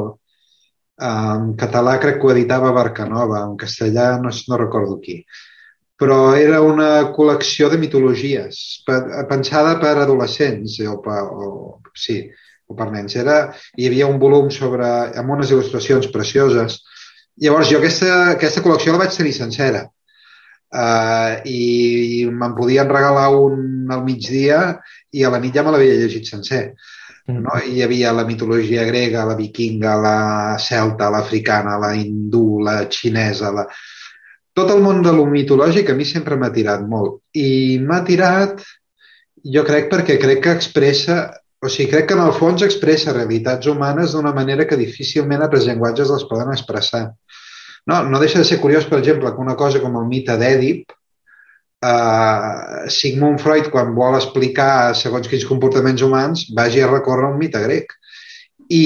[1.01, 5.21] en català crec que ho editava Barcanova, en castellà no, no recordo qui,
[6.01, 12.23] però era una col·lecció de mitologies pe- pensada per adolescents o, per, o, sí,
[12.69, 13.17] o per nens.
[13.21, 13.39] Era,
[13.77, 14.89] hi havia un volum sobre,
[15.21, 16.81] amb unes il·lustracions precioses.
[17.41, 19.85] Llavors jo aquesta, aquesta col·lecció la vaig tenir sencera
[20.71, 24.81] uh, i me'n podien regalar un al migdia
[25.13, 26.65] i a la nit ja me l'havia llegit sencer.
[27.39, 27.57] No?
[27.67, 33.67] Hi havia la mitologia grega, la vikinga, la celta, l'africana, la hindú, la xinesa, la...
[34.57, 37.21] tot el món de lo mitològic a mi sempre m'ha tirat molt.
[37.39, 38.65] I m'ha tirat,
[39.55, 41.21] jo crec, perquè crec que expressa,
[41.63, 45.69] o sigui, crec que en el fons expressa realitats humanes d'una manera que difícilment altres
[45.69, 47.07] llenguatges les poden expressar.
[47.89, 50.93] No, no deixa de ser curiós, per exemple, que una cosa com el mite d'Èdip,
[51.87, 57.41] uh, Sigmund Freud, quan vol explicar segons quins comportaments humans, vagi a recórrer a un
[57.41, 57.97] mite grec.
[58.71, 58.85] I,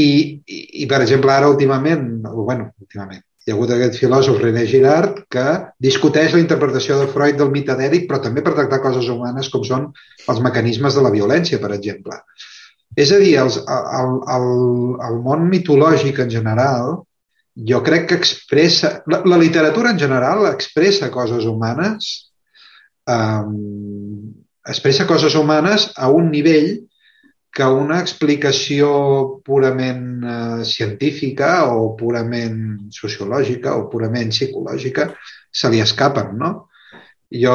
[0.49, 5.19] i, i per exemple, ara últimament, bueno, últimament, hi ha hagut aquest filòsof René Girard
[5.33, 5.45] que
[5.85, 9.67] discuteix la interpretació de Freud del mite d'Èric, però també per tractar coses humanes com
[9.69, 9.91] són
[10.33, 12.17] els mecanismes de la violència, per exemple.
[12.97, 14.49] És a dir, els, el, el,
[15.09, 16.95] el món mitològic en general,
[17.69, 18.95] jo crec que expressa...
[19.11, 22.15] La, la literatura en general expressa coses humanes
[23.11, 24.35] um,
[24.67, 26.85] expressa coses humanes a un nivell
[27.55, 28.89] que una explicació
[29.47, 35.13] purament eh, científica o purament sociològica o purament psicològica
[35.55, 36.51] se li escapen, no?
[37.31, 37.55] Jo,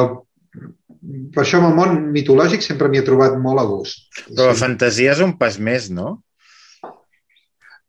[1.34, 4.08] per això en el món mitològic sempre m'hi he trobat molt a gust.
[4.30, 6.16] Però la fantasia és un pas més, no?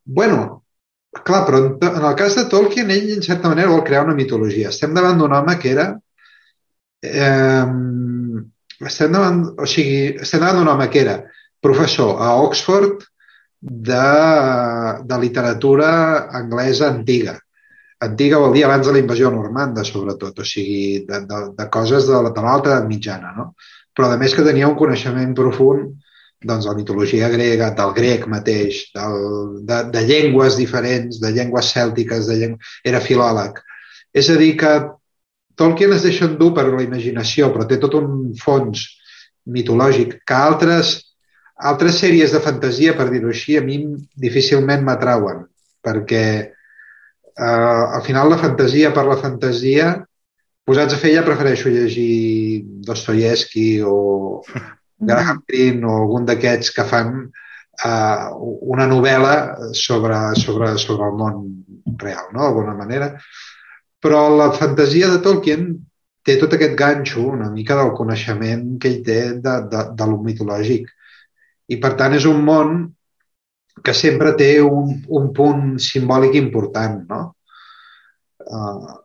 [0.04, 0.65] Bueno,
[1.24, 4.17] clar, però en, en el cas de Tolkien, ell en certa manera vol crear una
[4.17, 4.76] mitologia.
[4.76, 5.93] Estem davant d'un home que era...
[7.02, 7.66] Eh,
[8.86, 11.18] estem davant, o sigui, estem davant d'un home que era
[11.62, 13.06] professor a Oxford
[13.62, 14.06] de,
[15.06, 15.92] de literatura
[16.42, 17.38] anglesa antiga.
[18.02, 22.08] Antiga vol dir abans de la invasió normanda, sobretot, o sigui, de, de, de coses
[22.10, 23.52] de, de l'alta mitjana, no?
[23.94, 25.92] Però, a més, que tenia un coneixement profund
[26.42, 29.20] doncs, de la mitologia grega, del grec mateix, del,
[29.68, 32.56] de, de llengües diferents, de llengües cèltiques, de lleng...
[32.88, 33.62] era filòleg.
[34.18, 34.72] És a dir, que
[35.62, 38.88] Tolkien es deixa endur per la imaginació, però té tot un fons
[39.45, 40.93] mitològic que altres,
[41.71, 43.78] altres sèries de fantasia, per dir-ho així, a mi
[44.26, 45.45] difícilment m'atrauen,
[45.86, 49.93] perquè eh, al final la fantasia per la fantasia,
[50.67, 54.41] posats a fer ja prefereixo llegir Dostoyevsky o
[55.02, 58.26] Graham Greene o algun d'aquests que fan uh,
[58.76, 59.36] una novel·la
[59.78, 61.41] sobre, sobre, sobre el món
[62.04, 62.43] real, no?
[62.43, 63.10] d'alguna manera.
[64.02, 65.68] Però la fantasia de Tolkien
[66.26, 70.18] té tot aquest ganxo, una mica del coneixement que ell té de, de, de lo
[70.26, 70.90] mitològic.
[71.72, 72.76] I, per tant, és un món
[73.86, 77.22] que sempre té un, un punt simbòlic important, no?
[78.42, 78.98] Uh,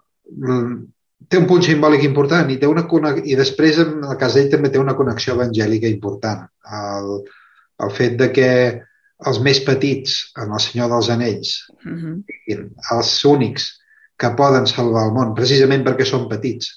[1.29, 2.85] té un punt simbòlic important i, té una,
[3.23, 6.45] i després, en el cas d'ell, també té una connexió evangèlica important.
[6.81, 7.15] El,
[7.85, 8.51] el fet de que
[9.27, 11.57] els més petits, en el Senyor dels Anells,
[11.87, 12.63] Uh -huh.
[12.93, 13.69] els únics
[14.19, 16.71] que poden salvar el món, precisament perquè són petits,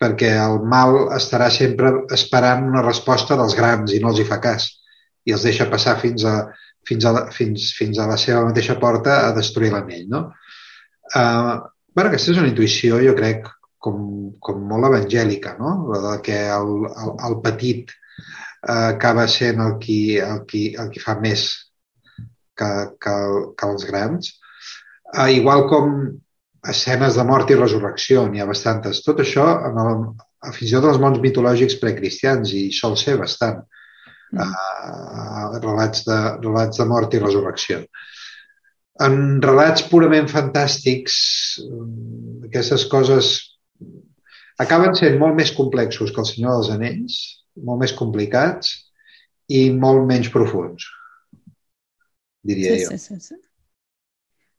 [0.00, 4.40] perquè el mal estarà sempre esperant una resposta dels grans i no els hi fa
[4.44, 4.70] cas
[5.26, 6.36] i els deixa passar fins a,
[6.86, 10.06] fins a, fins, fins a la seva mateixa porta a destruir l'anell.
[10.12, 10.22] No?
[11.14, 13.48] Uh, bueno, aquesta és una intuïció, jo crec,
[13.82, 14.00] com,
[14.42, 15.76] com molt evangèlica, no?
[15.92, 20.92] La de que el, el, el petit uh, acaba sent el qui, el, qui, el
[20.94, 21.48] qui fa més
[22.56, 22.70] que,
[23.02, 23.16] que,
[23.58, 24.32] que els grans.
[25.14, 25.92] Uh, igual com
[26.72, 29.02] escenes de mort i resurrecció, n'hi ha bastantes.
[29.06, 30.04] Tot això, en el,
[30.52, 33.62] fins i tot els mons mitològics precristians, i sol ser bastant,
[34.36, 37.82] uh, relats, de, relats de mort i resurrecció.
[39.06, 41.16] En relats purament fantàstics,
[42.48, 43.32] aquestes coses
[44.62, 47.18] acaben sent molt més complexos que el Senyor dels Anells,
[47.66, 48.72] molt més complicats
[49.52, 50.88] i molt menys profuns,
[52.46, 52.96] diria sí, jo.
[52.96, 53.45] Sí, sí, sí.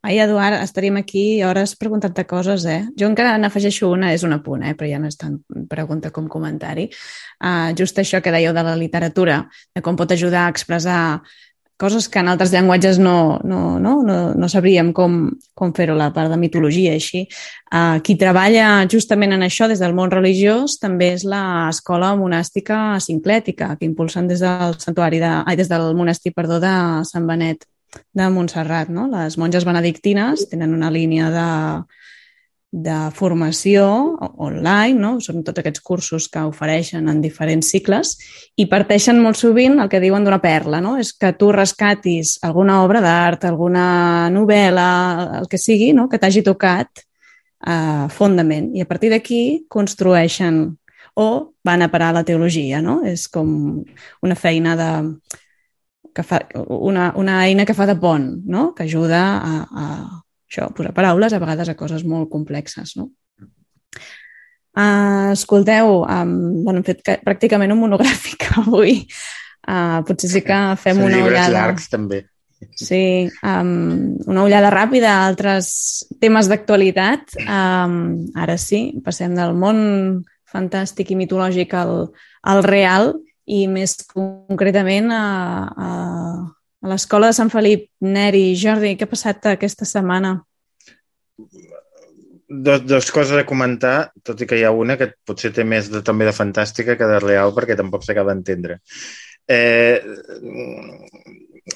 [0.05, 2.85] Ai, Eduard, estaríem aquí hores preguntant-te coses, eh?
[2.99, 4.75] Jo encara n'afegeixo una, és un apunt, eh?
[4.77, 6.85] però ja no és tant pregunta com comentari.
[7.41, 9.41] Uh, just això que dèieu de la literatura,
[9.75, 11.01] de com pot ajudar a expressar
[11.77, 15.17] coses que en altres llenguatges no, no, no, no, no sabríem com,
[15.53, 17.25] com fer-ho, la part de mitologia, així.
[17.73, 23.73] Uh, qui treballa justament en això des del món religiós també és l'escola monàstica sinclètica,
[23.75, 26.75] que impulsen des del santuari de, ai, des del monestir, perdó, de
[27.09, 27.65] Sant Benet
[28.13, 28.89] de Montserrat.
[28.93, 29.07] No?
[29.11, 31.47] Les monges benedictines tenen una línia de,
[32.71, 33.87] de formació
[34.43, 35.13] online, no?
[35.23, 38.15] són tots aquests cursos que ofereixen en diferents cicles
[38.59, 40.97] i parteixen molt sovint el que diuen d'una perla, no?
[40.99, 44.89] és que tu rescatis alguna obra d'art, alguna novel·la,
[45.41, 46.09] el que sigui, no?
[46.11, 47.05] que t'hagi tocat
[47.65, 50.65] eh, fondament i a partir d'aquí construeixen
[51.17, 52.99] o van a parar a la teologia, no?
[53.01, 53.49] És com
[54.21, 54.89] una feina de
[56.17, 56.41] que fa,
[56.73, 58.71] una, una eina que fa de pont, no?
[58.73, 59.87] que ajuda a, a
[60.49, 62.95] això, posar paraules a vegades a coses molt complexes.
[62.97, 63.11] No?
[64.77, 69.03] Uh, escolteu, um, bueno, hem fet que, pràcticament un monogràfic avui.
[69.67, 71.53] Uh, potser sí que fem Són una ullada...
[71.53, 72.23] llargs, també.
[72.73, 75.69] Sí, um, una ullada ràpida a altres
[76.23, 77.37] temes d'actualitat.
[77.45, 77.99] Um,
[78.33, 79.77] ara sí, passem del món
[80.49, 82.07] fantàstic i mitològic al,
[82.41, 83.11] al real
[83.47, 85.23] i més concretament a,
[85.71, 85.89] a,
[86.83, 87.87] a l'escola de Sant Felip.
[88.03, 90.35] Neri, Jordi, què ha passat aquesta setmana?
[92.47, 95.89] Dos, dos coses a comentar, tot i que hi ha una que potser té més
[95.91, 98.79] de, també de fantàstica que de real perquè tampoc s'acaba d'entendre.
[99.47, 99.99] Eh,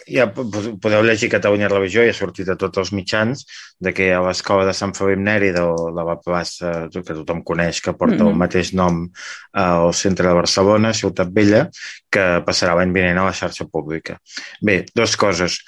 [0.08, 3.44] ja podeu llegir Catalunya Religió i ha sortit a tots els mitjans
[3.84, 5.64] de que a l'escola de Sant Felip Neri de
[5.96, 8.32] la plaça que tothom coneix que porta mm -hmm.
[8.32, 9.10] el mateix nom
[9.54, 11.70] al centre de Barcelona, Ciutat Vella,
[12.10, 14.20] que passarà l'any vinent a la xarxa pública.
[14.62, 15.60] Bé, dues coses.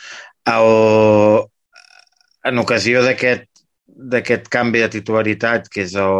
[0.45, 1.47] El,
[2.43, 3.49] en ocasió d'aquest
[3.95, 6.17] d'aquest canvi de titularitat, que és el,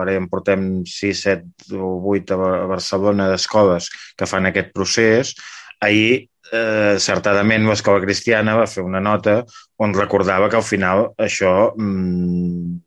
[0.00, 5.34] ara ja en portem 6, 7 o 8 a Barcelona d'escoles que fan aquest procés,
[5.80, 9.40] ahir eh, certadament l'escola cristiana va fer una nota
[9.78, 12.78] on recordava que al final això mm,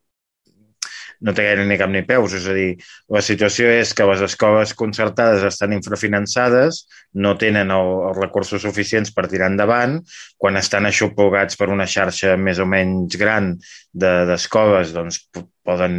[1.24, 2.34] no té gaire ni cap ni peus.
[2.36, 2.70] És a dir,
[3.14, 6.84] la situació és que les escoles concertades estan infrafinançades,
[7.24, 10.00] no tenen el, els recursos suficients per tirar endavant,
[10.44, 13.54] quan estan aixopogats per una xarxa més o menys gran
[13.96, 15.22] d'escoles, de, doncs
[15.64, 15.94] poden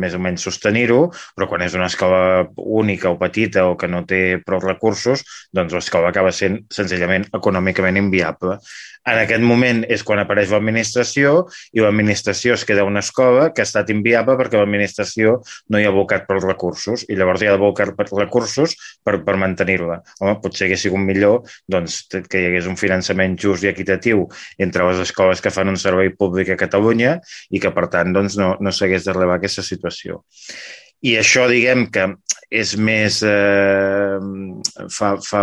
[0.00, 1.02] més o menys sostenir-ho,
[1.36, 5.76] però quan és una escola única o petita o que no té prou recursos, doncs
[5.76, 8.56] l'escola acaba sent senzillament econòmicament inviable.
[9.02, 13.66] En aquest moment és quan apareix l'administració i l'administració es queda una escola que ha
[13.66, 15.40] estat inviable perquè l'administració
[15.74, 19.98] no hi ha abocat pels recursos i llavors hi ha d'abocar recursos per, per mantenir-la.
[20.20, 24.86] Home, potser hagués sigut millor doncs, que hi hagués un finançament just i equitatiu entre
[24.88, 27.18] les escoles que fan un servei públic a Catalunya
[27.50, 30.22] i que, per tant, doncs, no, no s'hagués de relevar aquesta situació.
[31.02, 32.06] I això, diguem que
[32.52, 33.22] és més...
[33.26, 34.18] Eh,
[34.92, 35.42] fa, fa,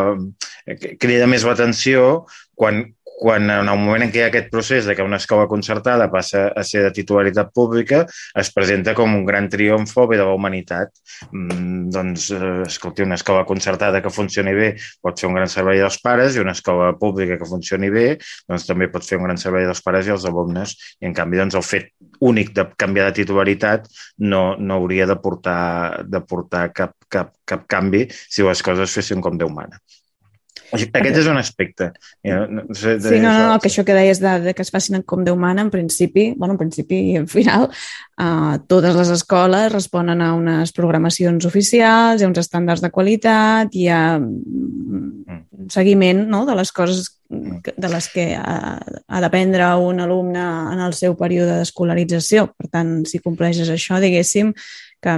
[1.02, 2.26] crida més l'atenció
[2.60, 2.86] quan,
[3.20, 6.08] quan en el moment en què hi ha aquest procés de que una escola concertada
[6.12, 8.06] passa a ser de titularitat pública,
[8.42, 10.94] es presenta com un gran triomf de la humanitat.
[11.32, 14.70] Mm, doncs, eh, escolti, una escola concertada que funcioni bé
[15.02, 18.08] pot fer un gran servei als pares i una escola pública que funcioni bé
[18.48, 20.78] doncs, també pot fer un gran servei als pares i als alumnes.
[21.02, 21.92] I, en canvi, doncs, el fet
[22.24, 27.68] únic de canviar de titularitat no, no hauria de portar, de portar cap, cap, cap
[27.68, 29.84] canvi si les coses fessin com Déu mana.
[30.76, 31.90] Aquest és un aspecte.
[32.24, 34.72] No sé, de, sí, no, no, no, que això que deies de, de que es
[34.74, 39.14] facin com Déu mana, en principi, bueno, en principi i en final, uh, totes les
[39.16, 45.40] escoles responen a unes programacions oficials, hi ha uns estàndards de qualitat, hi ha mm.
[45.64, 50.42] un seguiment no, de les coses de les que ha, ha d'aprendre un alumne
[50.74, 52.48] en el seu període d'escolarització.
[52.58, 54.56] Per tant, si compleixes això, diguéssim,
[55.04, 55.16] que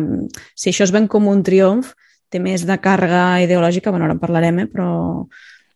[0.54, 1.94] si això es ven com un triomf,
[2.32, 4.90] té més de càrrega ideològica, bueno, ara en parlarem, eh, però...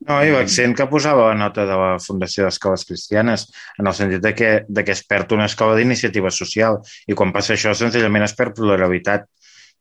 [0.06, 3.48] No, i l'accent que posava la nota de la Fundació d'Escoles Cristianes,
[3.80, 7.34] en el sentit de que, de que es perd una escola d'iniciativa social, i quan
[7.34, 9.26] passa això, senzillament es perd pluralitat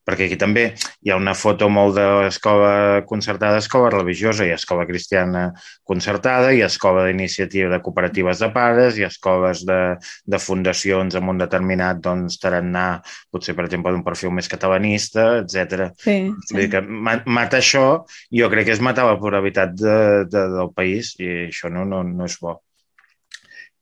[0.04, 0.64] perquè aquí també
[1.02, 5.46] hi ha una foto molt d'escola concertada, escola religiosa, i escola cristiana
[5.82, 9.80] concertada, i escola d'iniciativa de cooperatives de pares, i escoles de,
[10.28, 12.86] de fundacions amb un determinat doncs, tarannà,
[13.32, 15.88] potser, per exemple, d'un perfil més catalanista, etc.
[16.04, 16.52] Sí, sí.
[16.52, 17.86] Vull dir que mata això,
[18.34, 22.04] jo crec que és matar la pluralitat de, de, del país, i això no, no,
[22.04, 22.58] no és bo.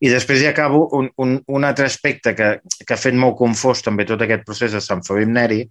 [0.02, 2.48] I després ja acabo un, un, un altre aspecte que,
[2.82, 5.62] que ha fet molt confós també tot aquest procés de Sant Felip Neri,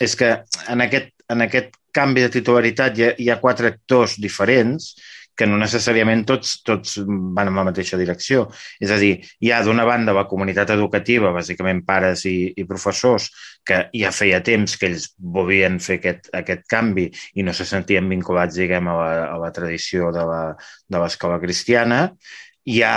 [0.00, 0.34] és que
[0.68, 4.92] en aquest, en aquest canvi de titularitat hi ha, hi ha quatre actors diferents
[5.40, 8.42] que no necessàriament tots, tots van en la mateixa direcció.
[8.82, 13.30] És a dir, hi ha d'una banda la comunitat educativa, bàsicament pares i, i professors,
[13.64, 17.08] que ja feia temps que ells volien fer aquest, aquest canvi
[17.40, 20.26] i no se sentien vinculats, diguem, a la, a la tradició de
[21.00, 22.02] l'escola cristiana.
[22.68, 22.94] Hi ha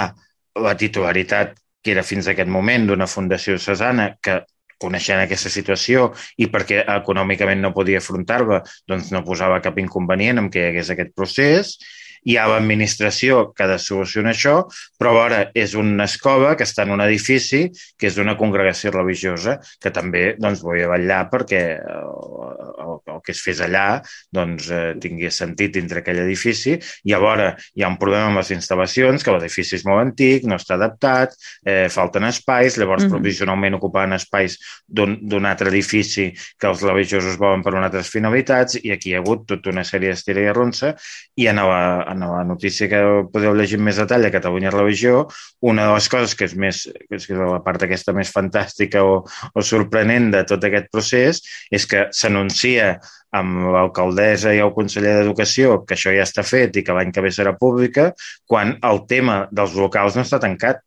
[0.61, 4.41] la titularitat que era fins a aquest moment d'una fundació cesana que
[4.83, 6.09] coneixent aquesta situació
[6.43, 10.91] i perquè econòmicament no podia afrontar-la, doncs no posava cap inconvenient en què hi hagués
[10.93, 11.77] aquest procés
[12.23, 14.55] hi ha l'administració que ha de solucionar això,
[14.99, 17.65] però ara és una escola que està en un edifici
[17.99, 22.13] que és d'una congregació religiosa que també doncs, vull vetllar perquè el,
[22.83, 24.01] el, el que es fes allà
[24.33, 26.77] doncs, eh, tingui sentit dintre aquell edifici.
[26.77, 30.59] I llavors hi ha un problema amb les instal·lacions, que l'edifici és molt antic, no
[30.59, 33.17] està adaptat, eh, falten espais, llavors mm -hmm.
[33.17, 34.57] provisionalment ocupaven espais
[34.87, 39.21] d'un altre edifici que els religiosos volen per unes altres finalitats i aquí hi ha
[39.21, 40.93] hagut tota una sèrie d'estira i arronsa
[41.35, 43.01] i en la, en la notícia que
[43.33, 45.25] podeu llegir més detall a Catalunya Religió,
[45.61, 49.19] una de les coses que és, més, que és la part aquesta més fantàstica o,
[49.25, 51.43] o sorprenent de tot aquest procés
[51.73, 52.93] és que s'anuncia
[53.33, 57.23] amb l'alcaldessa i el conseller d'Educació que això ja està fet i que l'any que
[57.25, 58.11] ve serà pública,
[58.49, 60.83] quan el tema dels locals no està tancat.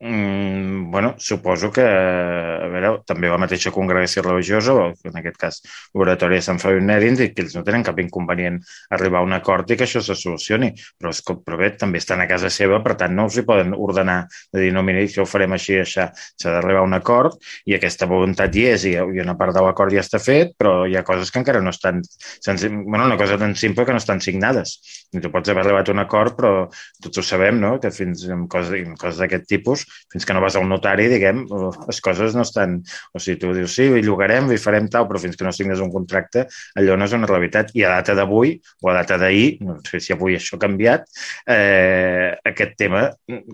[0.00, 5.60] Mm, bueno, suposo que a veure, també la mateixa congregació religiosa, o en aquest cas
[5.94, 8.58] l'oratori de Sant Fabi Nerins, i que ells no tenen cap inconvenient
[8.92, 10.72] arribar a un acord i que això se solucioni.
[10.98, 11.14] Però,
[11.46, 14.64] però bé, també estan a casa seva, per tant no els hi poden ordenar de
[14.64, 16.08] dir, no, mira, això ho farem així això.
[16.42, 19.62] S'ha d'arribar a un acord i aquesta voluntat hi és i, i una part de
[19.62, 22.02] l'acord ja està fet, però hi ha coses que encara no estan...
[22.44, 24.76] Bueno, una cosa tan simple que no estan signades.
[25.14, 26.52] I tu pots haver arribat a un acord, però
[27.00, 30.56] tots ho sabem, no?, que fins en coses, coses d'aquest tipus fins que no vas
[30.58, 31.44] al notari, diguem,
[31.88, 32.80] les coses no estan...
[33.14, 35.82] O sigui, tu dius, sí, hi llogarem, hi farem tal, però fins que no signes
[35.84, 36.46] un contracte,
[36.80, 37.72] allò no és una realitat.
[37.78, 41.08] I a data d'avui, o a data d'ahir, no sé si avui això ha canviat,
[41.50, 43.08] eh, aquest tema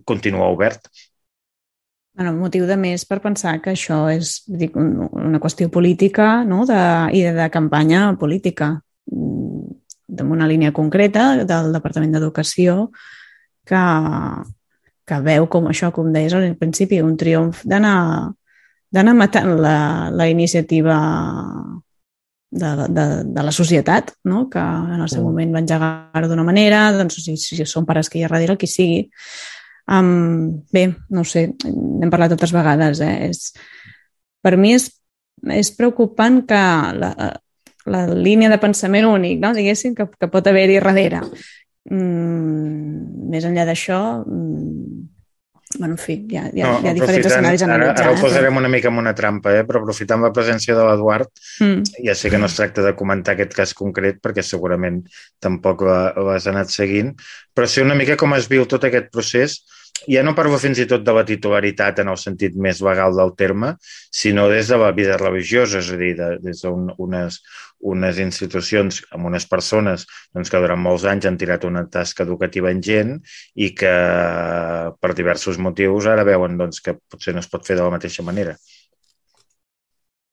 [0.04, 0.90] continua obert.
[2.20, 6.66] Bueno, motiu de més per pensar que això és dic, una qüestió política no?
[6.68, 6.80] de,
[7.16, 8.74] i de, de campanya política
[9.06, 12.90] d'una línia concreta del Departament d'Educació
[13.64, 13.84] que,
[15.10, 17.96] que veu com això, com deies al principi, un triomf d'anar
[18.90, 20.96] d'anar matant la, la iniciativa
[22.50, 24.48] de, de, de la societat, no?
[24.50, 28.18] que en el seu moment va engegar d'una manera, doncs si, si són pares que
[28.18, 29.04] hi ha darrere, qui sigui.
[29.90, 33.02] Um, bé, no sé, n'hem parlat totes vegades.
[33.06, 33.30] Eh?
[33.30, 33.52] És,
[34.42, 34.88] per mi és,
[35.54, 36.60] és preocupant que
[36.98, 37.12] la,
[37.86, 39.54] la línia de pensament únic, no?
[39.54, 41.22] diguéssim, que, que pot haver-hi darrere,
[41.90, 45.00] Mm, més enllà d'això, mm,
[45.78, 48.00] bueno, en fi, hi ha, hi ha, no, hi ha diferents escenaris analitzats.
[48.00, 49.64] Ara, ara ho posarem una mica en una trampa, eh?
[49.66, 51.30] però aprofitant la presència de l'Eduard,
[51.62, 52.00] mm.
[52.06, 55.02] ja sé que no es tracta de comentar aquest cas concret perquè segurament
[55.42, 57.12] tampoc l'has anat seguint,
[57.54, 59.60] però sí una mica com es viu tot aquest procés
[60.08, 63.34] ja no parlo fins i tot de la titularitat en el sentit més legal del
[63.36, 63.74] terme,
[64.10, 67.40] sinó des de la vida religiosa, és a dir, de, des d'unes unes
[68.20, 72.82] institucions amb unes persones doncs, que durant molts anys han tirat una tasca educativa en
[72.84, 73.16] gent
[73.54, 73.94] i que
[75.00, 78.22] per diversos motius ara veuen doncs, que potser no es pot fer de la mateixa
[78.26, 78.56] manera.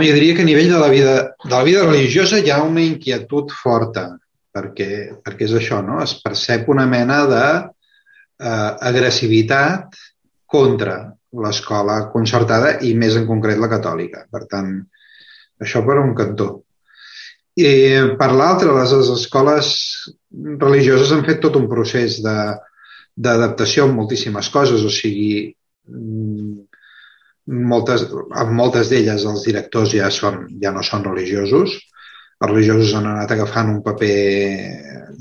[0.04, 2.84] Jo diria que a nivell de la vida, de la vida religiosa hi ha una
[2.84, 4.20] inquietud forta,
[4.54, 6.02] perquè, perquè és això, no?
[6.04, 7.46] es percep una mena de
[8.38, 8.72] eh,
[10.48, 11.00] contra
[11.44, 14.28] l'escola concertada i més en concret la catòlica.
[14.32, 14.70] Per tant,
[15.60, 16.67] això per un cantó.
[17.58, 17.70] I
[18.20, 19.68] per l'altre, les, les escoles
[20.62, 25.48] religioses han fet tot un procés d'adaptació en moltíssimes coses, o sigui,
[25.90, 26.54] mm,
[27.72, 31.74] moltes, en moltes d'elles els directors ja, són, ja no són religiosos,
[32.38, 34.14] els religiosos han anat agafant un paper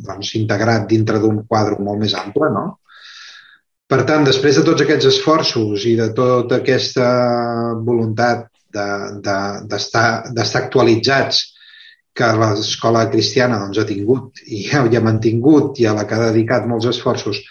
[0.04, 2.66] doncs, integrat dintre d'un quadre molt més ample, no?
[3.86, 7.08] Per tant, després de tots aquests esforços i de tota aquesta
[7.86, 11.44] voluntat d'estar de, de, actualitzats
[12.16, 16.30] que l'escola cristiana doncs, ha tingut i ha, ha mantingut i a la que ha
[16.30, 17.42] dedicat molts esforços,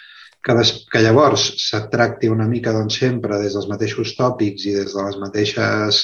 [0.46, 4.74] que, des, que llavors se't tracti una mica doncs, sempre des dels mateixos tòpics i
[4.78, 6.02] des de les mateixes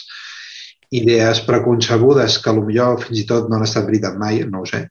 [0.92, 4.82] idees preconcebudes que millor fins i tot no han estat veritat mai, no ho sé,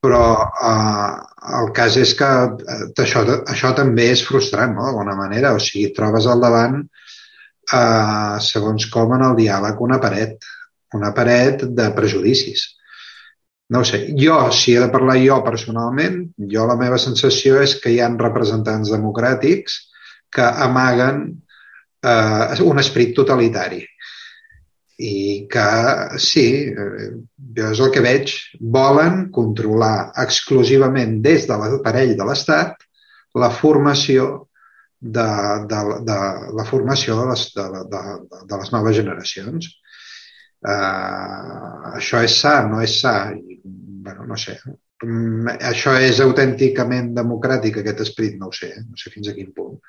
[0.00, 0.22] però
[0.70, 1.14] eh,
[1.60, 2.28] el cas és que
[2.76, 5.52] eh, això, això també és frustrant, no?, d'alguna manera.
[5.56, 10.46] O sigui, trobes al davant, eh, segons com en el diàleg, una paret,
[10.96, 12.68] una paret de prejudicis
[13.70, 17.92] no sé, jo, si he de parlar jo personalment, jo la meva sensació és que
[17.94, 19.78] hi han representants democràtics
[20.34, 21.22] que amaguen
[22.02, 23.84] eh, un esperit totalitari.
[25.00, 25.68] i que
[26.20, 27.06] sí, eh,
[27.56, 32.84] jo és el que veig, volen controlar exclusivament des de l'aparell de l'Estat
[33.40, 34.26] la formació
[35.00, 35.24] de,
[35.70, 36.18] de, de,
[36.58, 38.02] la formació de les, de, de,
[38.50, 39.70] de les noves generacions.
[40.60, 43.30] Uh, això és sa, no és sa?
[44.00, 44.56] Bueno, no sé.
[45.04, 48.36] Um, això és autènticament democràtic, aquest esperit?
[48.40, 49.80] No ho sé, no sé fins a quin punt.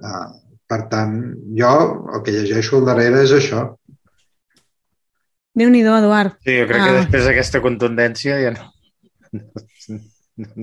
[0.00, 0.28] Uh,
[0.70, 1.18] per tant,
[1.58, 1.74] jo
[2.14, 3.66] el que llegeixo al darrere és això,
[5.60, 6.38] déu nhi Eduard.
[6.44, 6.86] Sí, jo crec ah.
[6.86, 8.68] que després d'aquesta contundència ja no,
[9.34, 10.00] no,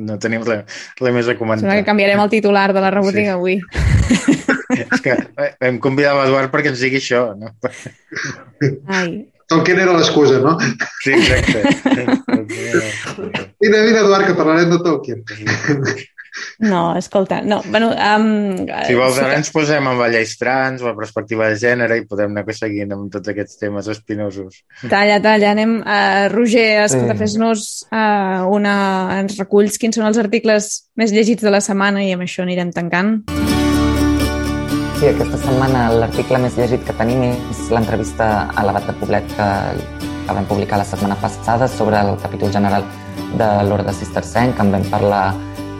[0.07, 1.65] no tenim res, res més a comentar.
[1.65, 3.35] Sembla que canviarem el titular de la rebotiga sí.
[3.35, 3.59] avui.
[4.77, 7.29] És que vam convidar l'Eduard perquè ens digui això.
[7.37, 7.53] No?
[8.91, 9.25] Ai.
[9.47, 10.57] Tolkien era l'excusa, no?
[11.03, 11.63] Sí, exacte.
[13.63, 15.23] vine, vine, Eduard, que parlarem de Tolkien.
[16.59, 17.91] No, escolta, no, bueno...
[17.91, 22.05] Um, si vols, ara ens posem amb la lleis trans, la perspectiva de gènere i
[22.09, 24.61] podem anar seguint amb tots aquests temes espinosos.
[24.85, 25.79] Talla, talla, anem...
[25.81, 27.21] Uh, Roger, escolta, sí.
[27.23, 28.77] fes-nos uh, una...
[29.19, 32.73] ens reculls quins són els articles més llegits de la setmana i amb això anirem
[32.75, 33.21] tancant.
[34.97, 39.49] Sí, aquesta setmana l'article més llegit que tenim és l'entrevista a l'Abat de Poblet que,
[40.01, 42.87] que vam publicar la setmana passada sobre el capítol general
[43.37, 45.21] de l'Orde Cistercenc, que en vam parlar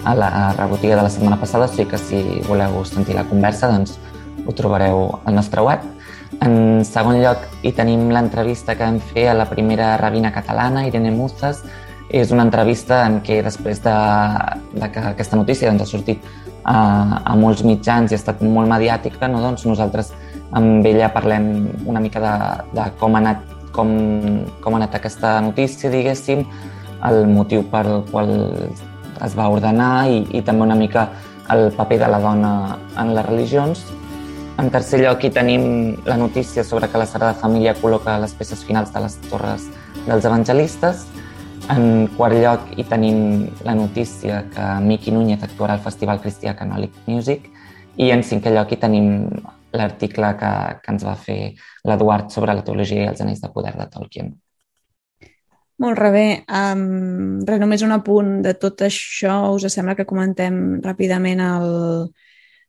[0.06, 3.72] a la rebotiga de la setmana passada, o sigui que si voleu sentir la conversa,
[3.74, 3.98] doncs
[4.46, 5.82] ho trobareu al nostre web.
[6.38, 11.10] En segon lloc, hi tenim l'entrevista que vam fer a la primera rabina catalana, Irene
[11.10, 11.66] Muzas.
[12.14, 13.98] És una entrevista en què després de,
[14.78, 16.30] de que aquesta notícia doncs, ha sortit
[16.68, 16.80] a,
[17.24, 19.42] a molts mitjans i ha estat molt mediàtica, no?
[19.44, 20.12] doncs nosaltres
[20.58, 22.34] amb ella parlem una mica de,
[22.76, 23.44] de com, ha anat,
[23.76, 23.94] com,
[24.64, 26.44] com ha anat aquesta notícia, diguéssim,
[27.08, 28.32] el motiu pel qual
[29.26, 31.08] es va ordenar i, i també una mica
[31.54, 32.52] el paper de la dona
[33.00, 33.86] en les religions.
[34.58, 35.64] En tercer lloc, hi tenim
[36.08, 39.68] la notícia sobre que la Sagrada Família col·loca les peces finals de les torres
[40.08, 41.06] dels evangelistes.
[41.68, 43.18] En quart lloc, hi tenim
[43.68, 47.50] la notícia que Miqui Núñez actuarà al Festival Cristià Canòlic Music.
[48.00, 49.10] I en cinquè lloc, hi tenim
[49.76, 50.52] l'article que,
[50.84, 51.40] que ens va fer
[51.90, 54.32] l'Eduard sobre la teologia i els anells de poder de Tolkien.
[55.84, 56.26] Molt rebé.
[56.48, 59.36] Um, res, només un apunt de tot això.
[59.58, 61.68] Us sembla que comentem ràpidament el,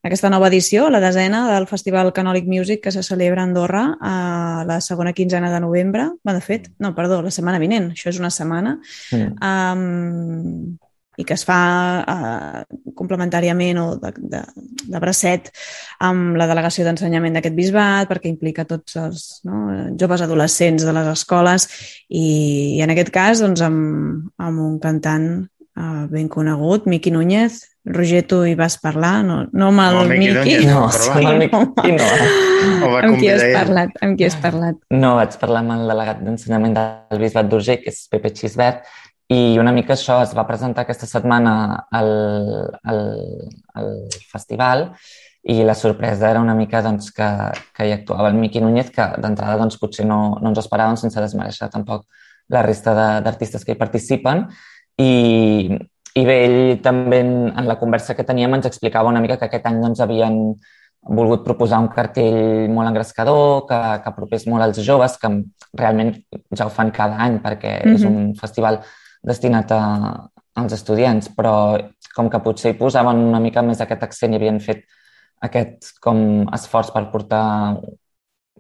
[0.03, 4.65] aquesta nova edició, la desena del Festival Canòlic Music que se celebra a Andorra a
[4.67, 6.11] la segona quinzena de novembre.
[6.27, 7.91] Va, de fet, no, perdó, la setmana vinent.
[7.97, 8.79] Això és una setmana.
[9.13, 9.35] Mm.
[9.43, 10.79] Um,
[11.19, 11.59] i que es fa
[12.07, 14.43] eh, complementàriament o de, de,
[14.87, 15.51] de bracet
[16.07, 19.65] amb la delegació d'ensenyament d'aquest bisbat perquè implica tots els no,
[19.99, 21.67] joves adolescents de les escoles
[22.07, 25.29] i, i en aquest cas doncs, amb, amb un cantant
[25.79, 27.63] eh, ben conegut, Miqui Núñez.
[27.89, 29.23] Roger, tu hi vas parlar?
[29.25, 30.33] No, no amb el no, Miqui?
[30.35, 32.97] Núñez, no, sí, amb el Miqui no.
[32.99, 33.95] amb qui has parlat?
[34.03, 34.81] Amb qui has parlat?
[34.91, 38.85] No, vaig parlar amb el delegat d'ensenyament del Bisbat d'Urgell, que és Pepe Xisbert,
[39.29, 41.55] i una mica això es va presentar aquesta setmana
[41.93, 42.13] al,
[42.89, 43.03] al,
[43.77, 43.91] al
[44.33, 44.87] festival
[45.49, 47.27] i la sorpresa era una mica doncs, que,
[47.77, 51.21] que hi actuava el Miqui Núñez, que d'entrada doncs, potser no, no ens esperàvem sense
[51.21, 52.07] desmereixer tampoc
[52.53, 54.47] la resta d'artistes que hi participen.
[54.99, 55.79] I,
[56.19, 59.47] i bé, ell també en, en la conversa que teníem ens explicava una mica que
[59.47, 60.39] aquest any doncs, havien
[61.09, 65.31] volgut proposar un cartell molt engrescador, que, que apropés molt als joves, que
[65.79, 66.17] realment
[66.51, 67.95] ja ho fan cada any perquè mm -hmm.
[67.95, 68.81] és un festival
[69.23, 71.79] destinat a, als estudiants, però
[72.15, 74.85] com que potser hi posaven una mica més aquest accent i havien fet
[75.41, 77.79] aquest com esforç per portar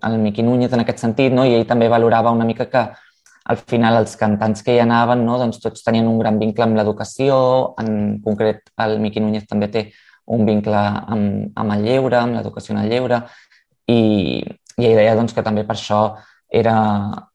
[0.07, 1.45] el Miqui Núñez en aquest sentit, no?
[1.45, 2.84] i ell també valorava una mica que
[3.49, 5.38] al final els cantants que hi anaven no?
[5.40, 7.38] doncs tots tenien un gran vincle amb l'educació,
[7.80, 9.84] en concret el Miqui Núñez també té
[10.36, 13.22] un vincle amb, amb el lleure, amb l'educació en el lleure,
[13.88, 14.01] i,
[14.76, 16.03] i ell deia doncs, que també per això
[16.61, 16.76] era,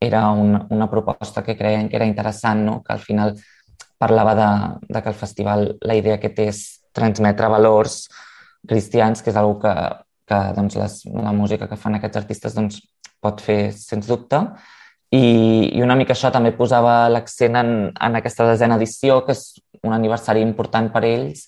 [0.01, 2.81] era una, una proposta que creien que era interessant, no?
[2.83, 3.33] que al final
[3.97, 4.49] parlava de,
[4.93, 8.03] de que el festival la idea que té és transmetre valors
[8.69, 9.73] cristians, que és una que,
[10.29, 12.81] que doncs, les, la música que fan aquests artistes doncs,
[13.23, 14.41] pot fer sens dubte.
[15.13, 15.25] I,
[15.77, 19.93] I una mica això també posava l'accent en, en aquesta desena edició, que és un
[19.93, 21.45] aniversari important per ells,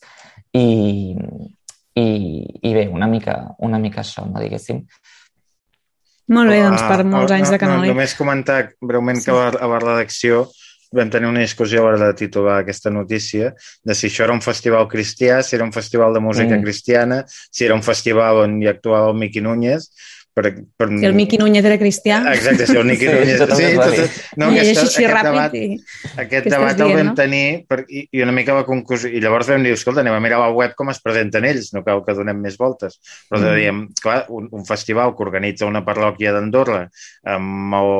[0.54, 1.16] i,
[1.98, 2.06] i,
[2.62, 4.84] i bé, una mica, una mica això, no diguéssim.
[6.36, 7.90] Molt bé, doncs per molts uh, anys de canònic.
[7.90, 9.30] No, només comentar breument sí.
[9.30, 10.46] que a la redacció
[10.96, 13.52] vam tenir una discussió a l'hora de titular aquesta notícia
[13.84, 16.64] de si això era un festival cristià, si era un festival de música mm.
[16.64, 19.90] cristiana, si era un festival on hi actuava el Miqui Núñez,
[20.36, 20.88] per, per...
[20.92, 22.20] Si el Miqui Núñez era cristià...
[22.34, 23.40] Exacte, si el Miqui Sí, Núñez...
[23.40, 25.80] tot Sí, va tot, no, I aquesta, així aquest ràpid debat, i...
[26.26, 27.16] aquest Què debat estàs el dient, vam no?
[27.20, 29.10] tenir per, i, i una mica la conclusió.
[29.10, 31.72] I llavors vam dir, escolta, anem a mirar a la web com es presenten ells,
[31.76, 33.00] no cal que donem més voltes.
[33.30, 33.48] Però Mm.
[33.56, 36.82] dèiem, clar, un, un festival que organitza una parròquia d'Andorra
[37.36, 37.92] amb, el,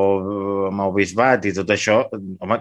[0.74, 2.60] amb el bisbat i tot això, home,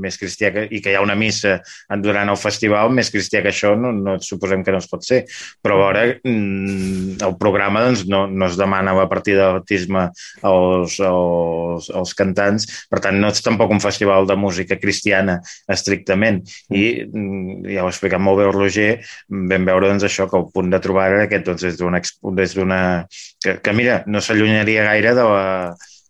[0.00, 1.58] més cristià que, i que hi ha una missa
[2.02, 5.24] durant el festival, més cristià que això no, no suposem que no es pot ser.
[5.64, 10.08] Però a veure, mm, el programa doncs, no, no es demana la partida de baptisme
[10.42, 15.38] als, als, als cantants, per tant no és tampoc un festival de música cristiana
[15.70, 16.40] estrictament
[16.70, 18.88] i mm, ja ho ha explicat molt bé el Roger
[19.28, 21.66] vam veure doncs, això, que el punt de trobada era aquest doncs,
[22.38, 22.82] des d'una
[23.44, 25.46] que, que mira, no s'allunyaria gaire de la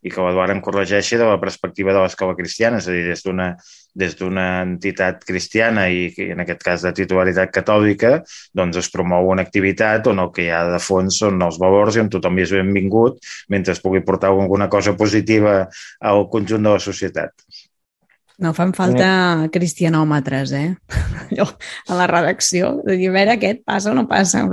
[0.02, 3.24] i que l'Eduard em corregeixi de la perspectiva de l'escola cristiana, és a dir, des
[3.26, 3.52] d'una
[3.98, 8.12] des d'una entitat cristiana i en aquest cas de titularitat catòlica,
[8.54, 11.96] doncs es promou una activitat on el que hi ha de fons són els valors
[11.96, 13.18] i on tothom hi és benvingut
[13.50, 15.64] mentre es pugui portar alguna cosa positiva
[15.98, 17.34] al conjunt de la societat.
[18.38, 20.68] No fan falta cristianòmetres, eh?
[21.24, 21.48] Allò,
[21.90, 24.44] a la redacció, de dir, a veure, aquest passa o no passa.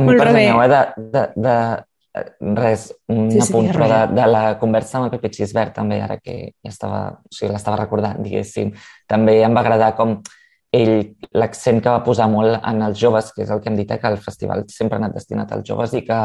[0.00, 0.80] A mi, perdoneu, eh, de,
[1.12, 5.14] de, de, eh, res, un Sí, sí, apunt, però de, de la conversa amb el
[5.14, 8.72] Pepe Xisbert, també, ara que ja estava, o sigui, l'estava recordant, diguéssim,
[9.08, 10.16] també em va agradar com
[10.74, 10.96] ell,
[11.34, 13.98] l'accent que va posar molt en els joves, que és el que hem dit, eh,
[13.98, 16.20] que el festival sempre ha anat destinat als joves i que,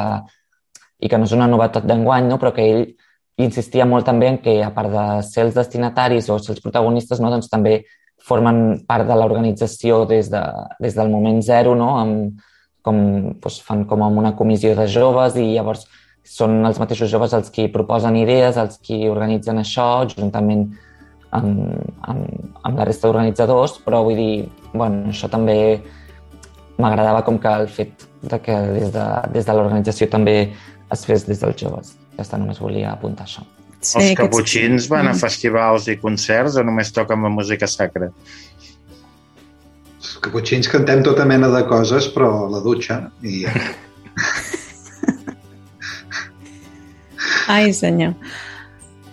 [1.02, 2.40] i que no és una novetat d'enguany, no?
[2.42, 2.86] però que ell
[3.42, 7.22] insistia molt també en que, a part de ser els destinataris o ser els protagonistes,
[7.22, 7.30] no?
[7.34, 7.82] doncs també
[8.26, 10.42] formen part de l'organització des, de,
[10.82, 11.96] des del moment zero, no?
[12.00, 12.46] amb,
[12.86, 12.98] com
[13.42, 15.88] doncs, fan com amb una comissió de joves i llavors
[16.26, 20.68] són els mateixos joves els qui proposen idees, els qui organitzen això, juntament
[21.36, 21.76] amb,
[22.08, 25.58] amb, amb la resta d'organitzadors, però vull dir, bueno, això també
[26.82, 30.38] m'agradava com que el fet de que des de, des de l'organització també
[30.92, 31.94] es fes des dels joves.
[32.18, 33.44] Ja està, només volia apuntar això.
[33.86, 35.20] Sí, Els aquests- caputxins van a Mm.
[35.22, 38.10] festivals i concerts o només toquen la música sacra?
[40.06, 43.00] Els caputxins cantem tota mena de coses, però a la dutxa.
[43.26, 43.46] I...
[47.56, 48.14] Ai, senyor.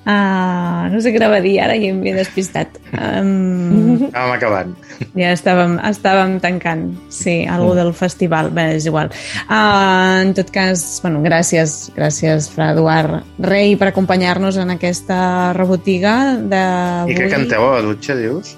[0.02, 2.76] Ah, no sé què anava a dir ara i em havia despistat.
[2.90, 4.72] Um, Anàvem acabant.
[5.14, 9.12] ja estàvem, estàvem tancant, sí, algú del festival, bé, és igual.
[9.46, 15.20] Uh, en tot cas, bueno, gràcies, gràcies, Fra Eduard Rei, per acompanyar-nos en aquesta
[15.56, 16.16] rebotiga
[16.50, 16.64] de...
[17.06, 18.56] I què canteu a la dutxa, dius?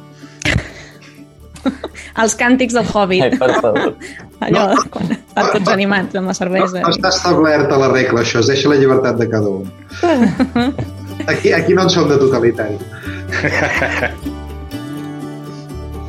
[2.22, 3.94] Els càntics del Hobbit, Ai, per favor.
[4.44, 6.82] allò, quan estan tots animats amb la No, cervesa.
[6.84, 9.70] no està establerta la regla, això, es deixa la llibertat de cada un.
[11.30, 12.74] Aquí, aquí no en som de totalitari.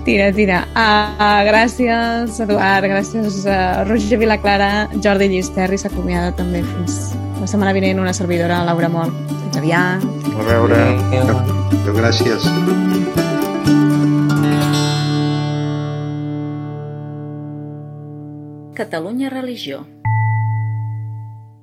[0.05, 0.57] Tira, tira.
[0.75, 8.01] Uh, gràcies, Eduard, gràcies, uh, Roger Vilaclara, Jordi Llisterri s'acomiada també fins la setmana vinent
[8.03, 9.13] una servidora, Laura Mol.
[9.29, 10.05] Fins aviat.
[10.35, 10.81] A veure...
[11.09, 11.37] Adéu.
[11.81, 13.24] Adéu, gràcies.
[18.75, 19.87] Catalunya Religió.